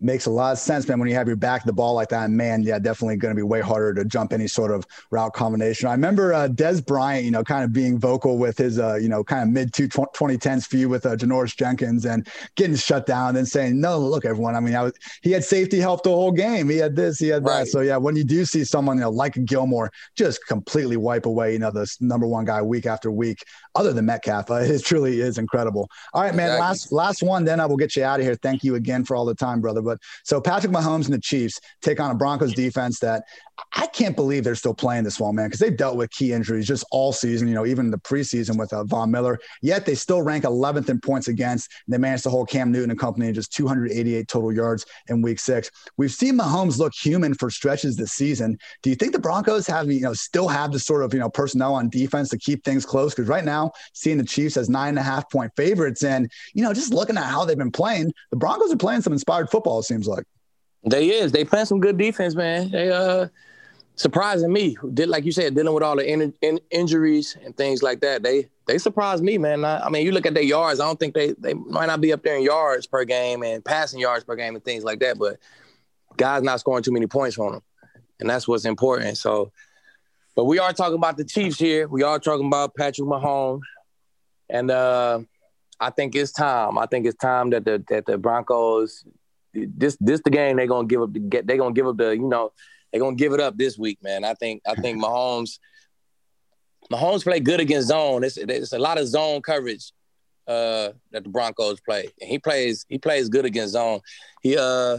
makes 0.04 0.26
a 0.26 0.30
lot 0.30 0.52
of 0.52 0.58
sense, 0.58 0.86
man. 0.86 0.98
When 0.98 1.08
you 1.08 1.14
have 1.14 1.26
your 1.26 1.36
back 1.36 1.62
to 1.62 1.66
the 1.66 1.72
ball 1.72 1.94
like 1.94 2.10
that, 2.10 2.30
man, 2.30 2.62
yeah, 2.62 2.78
definitely 2.78 3.16
going 3.16 3.34
to 3.34 3.36
be 3.36 3.42
way 3.42 3.60
harder 3.60 3.94
to 3.94 4.04
jump 4.04 4.32
any 4.32 4.46
sort 4.46 4.70
of 4.70 4.86
route 5.10 5.32
combination. 5.32 5.88
I 5.88 5.92
remember 5.92 6.34
uh, 6.34 6.48
Dez 6.48 6.84
Bryant, 6.84 7.24
you 7.24 7.30
know, 7.30 7.42
kind 7.42 7.64
of 7.64 7.72
being 7.72 7.98
vocal 7.98 8.38
with 8.38 8.58
his, 8.58 8.78
uh, 8.78 8.96
you 8.96 9.08
know, 9.08 9.24
kind 9.24 9.42
of 9.42 9.48
mid 9.48 9.72
2010s 9.72 10.66
feud 10.66 10.90
with 10.90 11.06
uh, 11.06 11.16
Janoris 11.16 11.56
Jenkins 11.56 12.04
and 12.04 12.28
getting 12.54 12.76
shut 12.76 13.06
down 13.06 13.36
and 13.36 13.48
saying, 13.48 13.80
no, 13.80 13.98
look, 13.98 14.24
everyone. 14.24 14.54
I 14.54 14.60
mean, 14.60 14.76
I 14.76 14.82
was, 14.82 14.92
he 15.22 15.32
had 15.32 15.42
safety 15.42 15.80
help 15.80 16.02
the 16.02 16.10
whole 16.10 16.32
game. 16.32 16.68
He 16.68 16.76
had 16.76 16.94
this, 16.94 17.18
he 17.18 17.28
had 17.28 17.44
right. 17.44 17.60
that. 17.60 17.68
So 17.68 17.80
yeah, 17.80 17.96
when 17.96 18.14
you 18.14 18.24
do 18.24 18.44
see 18.44 18.64
someone, 18.64 18.98
you 18.98 19.02
know, 19.02 19.10
like 19.10 19.42
Gilmore, 19.44 19.90
just 20.16 20.46
completely 20.46 20.96
wipe 20.96 21.26
away, 21.26 21.54
you 21.54 21.58
know, 21.58 21.70
this 21.70 22.00
number 22.00 22.26
one 22.26 22.44
guy 22.44 22.60
week 22.60 22.86
after 22.86 23.10
week, 23.10 23.44
other 23.74 23.92
than 23.92 24.06
Metcalf, 24.06 24.50
uh, 24.50 24.54
it 24.60 24.84
truly 24.84 25.20
is 25.20 25.38
incredible. 25.38 25.88
All 26.12 26.22
right, 26.22 26.34
man. 26.34 26.46
Exactly. 26.46 26.60
Last 26.60 26.92
last 26.92 27.22
one, 27.22 27.44
then 27.44 27.60
I 27.60 27.66
will 27.66 27.76
get 27.76 27.96
you 27.96 28.04
out 28.04 28.20
of 28.20 28.26
here. 28.26 28.37
Thank 28.37 28.64
you 28.64 28.74
again 28.74 29.04
for 29.04 29.16
all 29.16 29.24
the 29.24 29.34
time, 29.34 29.60
brother. 29.60 29.82
But 29.82 29.98
so 30.24 30.40
Patrick 30.40 30.72
Mahomes 30.72 31.06
and 31.06 31.14
the 31.14 31.20
Chiefs 31.20 31.60
take 31.82 32.00
on 32.00 32.10
a 32.10 32.14
Broncos 32.14 32.54
defense 32.54 32.98
that 33.00 33.24
I 33.72 33.86
can't 33.86 34.16
believe 34.16 34.42
they're 34.42 34.54
still 34.54 34.74
playing 34.74 35.04
this 35.04 35.20
well, 35.20 35.32
man, 35.32 35.46
because 35.46 35.60
they've 35.60 35.76
dealt 35.76 35.96
with 35.96 36.10
key 36.10 36.32
injuries 36.32 36.66
just 36.66 36.84
all 36.90 37.12
season, 37.12 37.46
you 37.46 37.54
know, 37.54 37.66
even 37.66 37.90
the 37.90 37.98
preseason 37.98 38.58
with 38.58 38.72
uh, 38.72 38.84
Von 38.84 39.10
Miller. 39.10 39.38
Yet 39.62 39.86
they 39.86 39.94
still 39.94 40.22
rank 40.22 40.44
11th 40.44 40.88
in 40.88 41.00
points 41.00 41.28
against. 41.28 41.70
And 41.86 41.92
they 41.92 41.98
managed 41.98 42.24
to 42.24 42.30
hold 42.30 42.48
Cam 42.48 42.72
Newton 42.72 42.90
and 42.90 42.98
company 42.98 43.28
in 43.28 43.34
just 43.34 43.52
288 43.52 44.26
total 44.26 44.52
yards 44.52 44.86
in 45.08 45.22
week 45.22 45.38
six. 45.38 45.70
We've 45.96 46.12
seen 46.12 46.36
Mahomes 46.38 46.78
look 46.78 46.92
human 46.94 47.34
for 47.34 47.50
stretches 47.50 47.96
this 47.96 48.12
season. 48.12 48.58
Do 48.82 48.90
you 48.90 48.96
think 48.96 49.12
the 49.12 49.18
Broncos 49.18 49.66
have, 49.66 49.90
you 49.90 50.00
know, 50.00 50.14
still 50.14 50.48
have 50.48 50.72
the 50.72 50.78
sort 50.78 51.04
of, 51.04 51.14
you 51.14 51.20
know, 51.20 51.30
personnel 51.30 51.74
on 51.74 51.88
defense 51.88 52.30
to 52.30 52.38
keep 52.38 52.64
things 52.64 52.84
close? 52.84 53.14
Because 53.14 53.28
right 53.28 53.44
now, 53.44 53.72
seeing 53.92 54.18
the 54.18 54.24
Chiefs 54.24 54.56
as 54.56 54.68
nine 54.68 54.90
and 54.90 54.98
a 54.98 55.02
half 55.02 55.30
point 55.30 55.52
favorites 55.56 56.02
and, 56.02 56.30
you 56.54 56.62
know, 56.62 56.72
just 56.72 56.92
looking 56.92 57.16
at 57.16 57.24
how 57.24 57.44
they've 57.44 57.58
been 57.58 57.70
playing, 57.70 58.12
the 58.30 58.36
Broncos 58.36 58.72
are 58.72 58.76
playing 58.76 59.02
some 59.02 59.12
inspired 59.12 59.50
football, 59.50 59.78
it 59.78 59.84
seems 59.84 60.08
like. 60.08 60.24
They 60.84 61.10
is. 61.10 61.32
They 61.32 61.44
playing 61.44 61.66
some 61.66 61.80
good 61.80 61.96
defense, 61.96 62.34
man. 62.34 62.70
They 62.70 62.90
uh 62.90 63.28
surprising 63.96 64.52
me. 64.52 64.76
Did 64.92 65.08
like 65.08 65.24
you 65.24 65.32
said, 65.32 65.54
dealing 65.54 65.72
with 65.72 65.82
all 65.82 65.96
the 65.96 66.08
in, 66.08 66.34
in, 66.42 66.60
injuries 66.70 67.36
and 67.44 67.56
things 67.56 67.82
like 67.82 68.00
that. 68.00 68.22
They 68.22 68.48
they 68.66 68.78
surprised 68.78 69.22
me, 69.22 69.38
man. 69.38 69.64
I, 69.64 69.86
I, 69.86 69.90
mean, 69.90 70.06
you 70.06 70.12
look 70.12 70.26
at 70.26 70.34
their 70.34 70.42
yards. 70.42 70.80
I 70.80 70.86
don't 70.86 70.98
think 70.98 71.14
they 71.14 71.32
they 71.38 71.54
might 71.54 71.86
not 71.86 72.00
be 72.00 72.12
up 72.12 72.22
there 72.22 72.36
in 72.36 72.42
yards 72.42 72.86
per 72.86 73.04
game 73.04 73.42
and 73.42 73.64
passing 73.64 74.00
yards 74.00 74.24
per 74.24 74.36
game 74.36 74.54
and 74.54 74.64
things 74.64 74.84
like 74.84 75.00
that. 75.00 75.18
But 75.18 75.38
guys 76.16 76.42
not 76.42 76.60
scoring 76.60 76.82
too 76.82 76.92
many 76.92 77.06
points 77.06 77.36
from 77.36 77.52
them, 77.52 77.62
and 78.20 78.28
that's 78.28 78.48
what's 78.48 78.64
important. 78.64 79.16
So, 79.18 79.52
but 80.34 80.44
we 80.44 80.58
are 80.58 80.72
talking 80.72 80.96
about 80.96 81.16
the 81.16 81.24
Chiefs 81.24 81.58
here. 81.58 81.88
We 81.88 82.02
are 82.02 82.18
talking 82.18 82.46
about 82.46 82.74
Patrick 82.74 83.06
Mahomes, 83.06 83.62
and 84.48 84.70
uh, 84.70 85.20
I 85.80 85.90
think 85.90 86.14
it's 86.14 86.32
time. 86.32 86.78
I 86.78 86.86
think 86.86 87.06
it's 87.06 87.16
time 87.16 87.50
that 87.50 87.64
the 87.64 87.82
that 87.88 88.06
the 88.06 88.18
Broncos. 88.18 89.04
This 89.54 89.96
this 90.00 90.20
the 90.24 90.30
game 90.30 90.56
they're 90.56 90.66
gonna 90.66 90.88
give 90.88 91.02
up 91.02 91.12
the 91.12 91.20
get 91.20 91.46
they're 91.46 91.56
gonna 91.56 91.74
give 91.74 91.86
up 91.86 91.96
the 91.96 92.10
you 92.10 92.28
know 92.28 92.52
they're 92.90 93.00
gonna 93.00 93.16
give 93.16 93.32
it 93.32 93.40
up 93.40 93.56
this 93.56 93.78
week, 93.78 93.98
man. 94.02 94.24
I 94.24 94.34
think 94.34 94.62
I 94.66 94.74
think 94.74 95.02
Mahomes 95.02 95.58
Mahomes 96.92 97.22
play 97.22 97.40
good 97.40 97.60
against 97.60 97.88
zone. 97.88 98.24
It's, 98.24 98.36
it's 98.36 98.72
a 98.72 98.78
lot 98.78 98.98
of 98.98 99.06
zone 99.06 99.42
coverage 99.42 99.92
uh, 100.46 100.90
that 101.12 101.24
the 101.24 101.28
Broncos 101.28 101.80
play, 101.80 102.08
and 102.20 102.28
he 102.28 102.38
plays 102.38 102.84
he 102.88 102.98
plays 102.98 103.28
good 103.28 103.44
against 103.44 103.72
zone. 103.72 104.00
He 104.42 104.56
uh 104.58 104.98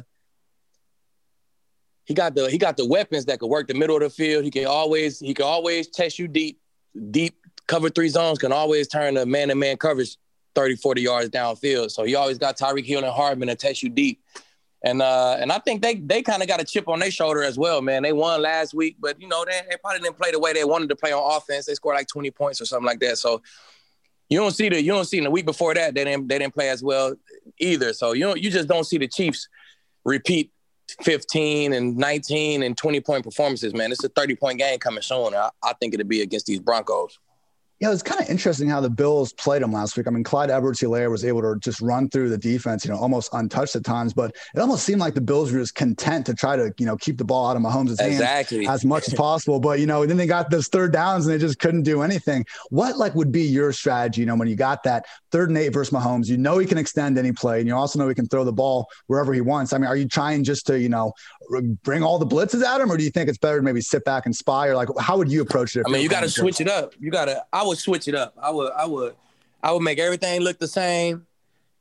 he 2.05 2.13
got 2.13 2.35
the 2.35 2.49
he 2.49 2.57
got 2.57 2.77
the 2.77 2.85
weapons 2.85 3.25
that 3.25 3.39
could 3.39 3.49
work 3.49 3.67
the 3.67 3.73
middle 3.73 3.95
of 3.95 4.01
the 4.01 4.09
field. 4.09 4.43
He 4.43 4.51
can 4.51 4.65
always 4.65 5.19
he 5.19 5.33
can 5.33 5.45
always 5.45 5.87
test 5.87 6.19
you 6.19 6.27
deep. 6.27 6.59
Deep 7.11 7.37
cover 7.67 7.89
three 7.89 8.09
zones 8.09 8.37
can 8.39 8.51
always 8.51 8.87
turn 8.87 9.15
the 9.15 9.25
man 9.25 9.49
to 9.49 9.55
man 9.55 9.75
coverage 9.77 10.17
30, 10.55 10.77
40 10.77 11.01
yards 11.01 11.29
downfield. 11.29 11.91
So 11.91 12.03
he 12.03 12.15
always 12.15 12.37
got 12.37 12.57
Tyreek 12.57 12.85
Hill 12.85 13.03
and 13.03 13.13
Hardman 13.13 13.49
to 13.49 13.55
test 13.55 13.83
you 13.83 13.89
deep. 13.89 14.21
And 14.85 15.01
uh, 15.01 15.37
and 15.39 15.51
I 15.51 15.57
think 15.57 15.81
they 15.81 15.95
they 15.95 16.21
kind 16.21 16.43
of 16.43 16.47
got 16.47 16.61
a 16.61 16.63
chip 16.63 16.87
on 16.87 16.99
their 16.99 17.09
shoulder 17.09 17.43
as 17.43 17.57
well, 17.57 17.81
man. 17.81 18.03
They 18.03 18.13
won 18.13 18.43
last 18.43 18.75
week, 18.75 18.97
but 18.99 19.19
you 19.19 19.27
know 19.27 19.43
they, 19.43 19.59
they 19.67 19.77
probably 19.77 19.99
didn't 19.99 20.15
play 20.15 20.29
the 20.31 20.39
way 20.39 20.53
they 20.53 20.63
wanted 20.63 20.89
to 20.89 20.95
play 20.95 21.11
on 21.11 21.35
offense. 21.35 21.65
They 21.65 21.73
scored 21.73 21.95
like 21.95 22.07
20 22.07 22.29
points 22.29 22.61
or 22.61 22.65
something 22.65 22.85
like 22.85 22.99
that. 22.99 23.17
So 23.17 23.41
you 24.29 24.39
don't 24.39 24.51
see 24.51 24.69
the 24.69 24.79
you 24.79 24.91
don't 24.91 25.05
see 25.05 25.17
in 25.17 25.23
the 25.23 25.31
week 25.31 25.47
before 25.47 25.73
that 25.73 25.95
they 25.95 26.03
didn't 26.03 26.27
they 26.27 26.37
didn't 26.37 26.53
play 26.53 26.69
as 26.69 26.83
well 26.83 27.15
either. 27.59 27.93
So 27.93 28.13
you 28.13 28.25
know, 28.25 28.35
you 28.35 28.51
just 28.51 28.67
don't 28.67 28.83
see 28.83 28.99
the 28.99 29.07
Chiefs 29.07 29.49
repeat 30.03 30.51
15 31.01 31.73
and 31.73 31.97
19 31.97 32.61
and 32.61 32.77
20 32.77 33.01
point 33.01 33.23
performances, 33.23 33.73
man. 33.73 33.91
It's 33.91 34.03
a 34.03 34.09
30 34.09 34.35
point 34.35 34.59
game 34.59 34.77
coming 34.77 35.01
soon. 35.01 35.33
I, 35.33 35.49
I 35.63 35.73
think 35.73 35.95
it'll 35.95 36.05
be 36.05 36.21
against 36.21 36.45
these 36.45 36.59
Broncos. 36.59 37.17
Yeah, 37.79 37.89
it 37.89 37.91
was 37.91 38.03
kind 38.03 38.21
of 38.21 38.29
interesting 38.29 38.69
how 38.69 38.79
the 38.79 38.89
Bills 38.89 39.33
played 39.33 39.61
them 39.61 39.73
last 39.73 39.97
week. 39.97 40.07
I 40.07 40.09
mean, 40.09 40.23
Clyde 40.23 40.49
Edwards-Helaire 40.49 41.11
was 41.11 41.25
able 41.25 41.41
to 41.41 41.59
just 41.59 41.81
run 41.81 42.09
through 42.09 42.29
the 42.29 42.37
defense, 42.37 42.85
you 42.85 42.91
know, 42.91 42.97
almost 42.97 43.29
untouched 43.33 43.75
at 43.75 43.83
times, 43.83 44.13
but 44.13 44.33
it 44.55 44.59
almost 44.59 44.85
seemed 44.85 45.01
like 45.01 45.13
the 45.13 45.19
Bills 45.21 45.51
were 45.51 45.59
just 45.59 45.75
content 45.75 46.25
to 46.27 46.33
try 46.33 46.55
to, 46.55 46.73
you 46.77 46.85
know, 46.85 46.95
keep 46.95 47.17
the 47.17 47.25
ball 47.25 47.47
out 47.47 47.57
of 47.57 47.61
Mahomes' 47.61 47.99
hands 47.99 48.21
as 48.69 48.85
much 48.85 49.09
as 49.09 49.13
possible. 49.15 49.59
But, 49.59 49.81
you 49.81 49.87
know, 49.87 50.05
then 50.05 50.15
they 50.15 50.25
got 50.25 50.49
those 50.49 50.69
third 50.69 50.93
downs 50.93 51.25
and 51.25 51.35
they 51.35 51.37
just 51.37 51.59
couldn't 51.59 51.83
do 51.83 52.01
anything. 52.01 52.45
What, 52.69 52.97
like, 52.97 53.13
would 53.13 53.33
be 53.33 53.43
your 53.43 53.73
strategy, 53.73 54.21
you 54.21 54.25
know, 54.25 54.35
when 54.35 54.47
you 54.47 54.55
got 54.55 54.83
that 54.83 55.05
third 55.31 55.49
and 55.49 55.57
eight 55.57 55.69
versus 55.69 55.93
Mahomes, 55.93 56.27
you 56.27 56.37
know 56.37 56.57
he 56.57 56.65
can 56.65 56.77
extend 56.77 57.17
any 57.17 57.33
play, 57.33 57.59
and 57.59 57.67
you 57.67 57.75
also 57.75 57.99
know 57.99 58.07
he 58.07 58.15
can 58.15 58.27
throw 58.27 58.45
the 58.45 58.53
ball 58.53 58.87
wherever 59.07 59.33
he 59.33 59.41
wants. 59.41 59.73
I 59.73 59.77
mean, 59.79 59.87
are 59.87 59.97
you 59.97 60.07
trying 60.07 60.45
just 60.45 60.65
to, 60.67 60.79
you 60.79 60.87
know, 60.87 61.11
bring 61.83 62.03
all 62.03 62.19
the 62.19 62.25
blitzes 62.25 62.63
at 62.63 62.79
him, 62.79 62.89
or 62.89 62.95
do 62.95 63.03
you 63.03 63.09
think 63.09 63.27
it's 63.27 63.37
better 63.37 63.57
to 63.57 63.63
maybe 63.63 63.81
sit 63.81 64.05
back 64.05 64.25
and 64.25 64.33
spy, 64.33 64.67
or 64.67 64.75
like, 64.75 64.87
how 64.97 65.17
would 65.17 65.29
you 65.29 65.41
approach 65.41 65.75
it? 65.75 65.83
I 65.85 65.91
mean, 65.91 66.01
you 66.01 66.09
got 66.09 66.21
to 66.21 66.29
switch 66.29 66.61
it 66.61 66.69
up. 66.69 66.93
You 66.99 67.11
got 67.11 67.25
to, 67.25 67.43
I 67.51 67.64
would 67.65 67.77
switch 67.77 68.07
it 68.07 68.15
up. 68.15 68.33
I 68.41 68.51
would, 68.51 68.71
I 68.71 68.85
would, 68.85 69.15
I 69.61 69.71
would 69.71 69.81
make 69.81 69.99
everything 69.99 70.41
look 70.41 70.59
the 70.59 70.67
same, 70.67 71.25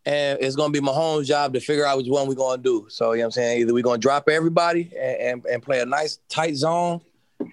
and 0.07 0.39
it's 0.41 0.57
gonna 0.57 0.73
be 0.73 0.81
Mahomes' 0.81 1.27
job 1.27 1.53
to 1.55 1.61
figure 1.61 1.87
out 1.87 1.99
which 1.99 2.09
one 2.09 2.27
we're 2.27 2.35
gonna 2.35 2.63
do. 2.63 2.87
So 2.89 3.13
you 3.13 3.19
know 3.19 3.23
what 3.23 3.27
I'm 3.27 3.31
saying? 3.33 3.61
Either 3.61 3.75
we're 3.75 3.83
gonna 3.83 3.99
drop 3.99 4.29
everybody 4.29 4.91
and, 4.99 5.21
and, 5.21 5.47
and 5.47 5.63
play 5.63 5.81
a 5.81 5.87
nice 5.87 6.19
tight 6.29 6.57
zone, 6.57 7.01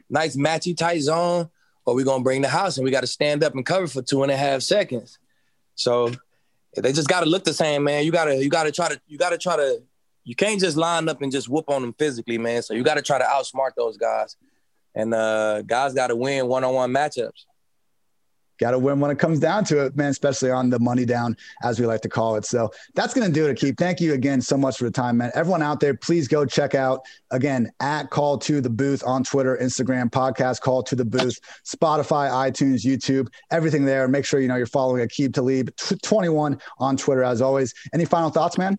nice 0.09 0.35
matchy 0.35 0.75
tight 0.75 1.01
zone, 1.01 1.49
or 1.85 1.95
we're 1.95 2.05
gonna 2.05 2.23
bring 2.23 2.41
the 2.41 2.49
house 2.49 2.77
and 2.77 2.85
we 2.85 2.91
got 2.91 3.01
to 3.01 3.07
stand 3.07 3.43
up 3.43 3.55
and 3.55 3.65
cover 3.65 3.87
for 3.87 4.01
two 4.01 4.23
and 4.23 4.31
a 4.31 4.37
half 4.37 4.61
seconds. 4.61 5.19
So 5.75 6.11
they 6.75 6.93
just 6.93 7.09
got 7.09 7.21
to 7.21 7.25
look 7.25 7.43
the 7.43 7.53
same, 7.53 7.83
man. 7.83 8.05
You 8.05 8.11
gotta, 8.11 8.35
you 8.41 8.49
gotta 8.49 8.71
try 8.71 8.89
to, 8.89 9.01
you 9.07 9.17
gotta 9.17 9.37
try 9.37 9.57
to. 9.57 9.81
You 10.23 10.35
can't 10.35 10.59
just 10.59 10.77
line 10.77 11.09
up 11.09 11.23
and 11.23 11.31
just 11.31 11.49
whoop 11.49 11.67
on 11.67 11.81
them 11.81 11.93
physically, 11.93 12.37
man. 12.37 12.61
So 12.61 12.75
you 12.75 12.83
got 12.83 12.93
to 12.93 13.01
try 13.01 13.17
to 13.17 13.23
outsmart 13.23 13.71
those 13.75 13.97
guys, 13.97 14.35
and 14.93 15.15
uh, 15.15 15.63
guys 15.63 15.95
got 15.95 16.07
to 16.07 16.15
win 16.15 16.45
one-on-one 16.45 16.91
matchups 16.91 17.45
got 18.61 18.71
to 18.71 18.79
win 18.79 18.99
when 18.99 19.09
it 19.09 19.17
comes 19.17 19.39
down 19.39 19.65
to 19.65 19.85
it, 19.85 19.97
man, 19.97 20.09
especially 20.09 20.51
on 20.51 20.69
the 20.69 20.79
money 20.79 21.03
down, 21.03 21.35
as 21.63 21.79
we 21.79 21.87
like 21.87 22.01
to 22.01 22.09
call 22.09 22.35
it. 22.35 22.45
So 22.45 22.71
that's 22.93 23.13
going 23.13 23.27
to 23.27 23.33
do 23.33 23.47
it, 23.47 23.57
Keep. 23.57 23.77
Thank 23.77 23.99
you 23.99 24.13
again 24.13 24.39
so 24.39 24.55
much 24.55 24.77
for 24.77 24.83
the 24.83 24.91
time, 24.91 25.17
man. 25.17 25.31
Everyone 25.33 25.63
out 25.63 25.79
there, 25.79 25.95
please 25.95 26.27
go 26.27 26.45
check 26.45 26.75
out, 26.75 27.01
again, 27.31 27.71
at 27.79 28.11
Call 28.11 28.37
to 28.37 28.61
the 28.61 28.69
Booth 28.69 29.03
on 29.03 29.23
Twitter, 29.23 29.57
Instagram, 29.59 30.11
podcast, 30.11 30.61
Call 30.61 30.83
to 30.83 30.95
the 30.95 31.03
Booth, 31.03 31.39
Spotify, 31.65 32.29
iTunes, 32.29 32.85
YouTube, 32.85 33.27
everything 33.49 33.83
there. 33.83 34.07
Make 34.07 34.25
sure, 34.25 34.39
you 34.39 34.47
know, 34.47 34.55
you're 34.55 34.67
following 34.67 35.05
Aqib 35.05 35.33
Talib 35.33 35.75
21 36.03 36.61
on 36.77 36.97
Twitter, 36.97 37.23
as 37.23 37.41
always. 37.41 37.73
Any 37.93 38.05
final 38.05 38.29
thoughts, 38.29 38.59
man? 38.59 38.77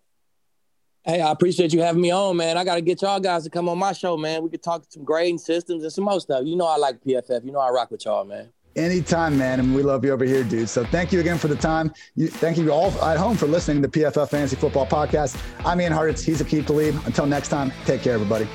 Hey, 1.04 1.20
I 1.20 1.32
appreciate 1.32 1.72
you 1.72 1.80
having 1.82 2.00
me 2.00 2.12
on, 2.12 2.36
man. 2.36 2.56
I 2.56 2.62
got 2.62 2.76
to 2.76 2.80
get 2.80 3.02
y'all 3.02 3.18
guys 3.18 3.42
to 3.42 3.50
come 3.50 3.68
on 3.68 3.76
my 3.76 3.92
show, 3.92 4.16
man. 4.16 4.44
We 4.44 4.50
could 4.50 4.62
talk 4.62 4.84
some 4.88 5.02
grading 5.02 5.38
systems 5.38 5.82
and 5.82 5.92
some 5.92 6.04
more 6.04 6.20
stuff. 6.20 6.42
You 6.44 6.54
know, 6.54 6.66
I 6.66 6.76
like 6.76 7.02
PFF. 7.02 7.44
You 7.44 7.50
know, 7.50 7.58
I 7.58 7.70
rock 7.70 7.90
with 7.90 8.04
y'all, 8.04 8.24
man. 8.24 8.52
Anytime, 8.76 9.36
man. 9.36 9.60
And 9.60 9.74
we 9.74 9.82
love 9.82 10.04
you 10.04 10.12
over 10.12 10.24
here, 10.24 10.44
dude. 10.44 10.68
So 10.68 10.84
thank 10.84 11.12
you 11.12 11.20
again 11.20 11.38
for 11.38 11.48
the 11.48 11.56
time. 11.56 11.92
You, 12.14 12.28
thank 12.28 12.56
you 12.56 12.70
all 12.72 12.90
at 13.04 13.18
home 13.18 13.36
for 13.36 13.46
listening 13.46 13.82
to 13.82 13.88
the 13.88 14.00
PFF 14.00 14.30
Fantasy 14.30 14.56
Football 14.56 14.86
Podcast. 14.86 15.40
I'm 15.64 15.80
Ian 15.80 15.92
Hartitz. 15.92 16.24
He's 16.24 16.40
Aqib 16.40 16.66
Talib. 16.66 16.94
Until 17.06 17.26
next 17.26 17.48
time, 17.48 17.72
take 17.84 18.02
care, 18.02 18.14
everybody. 18.14 18.48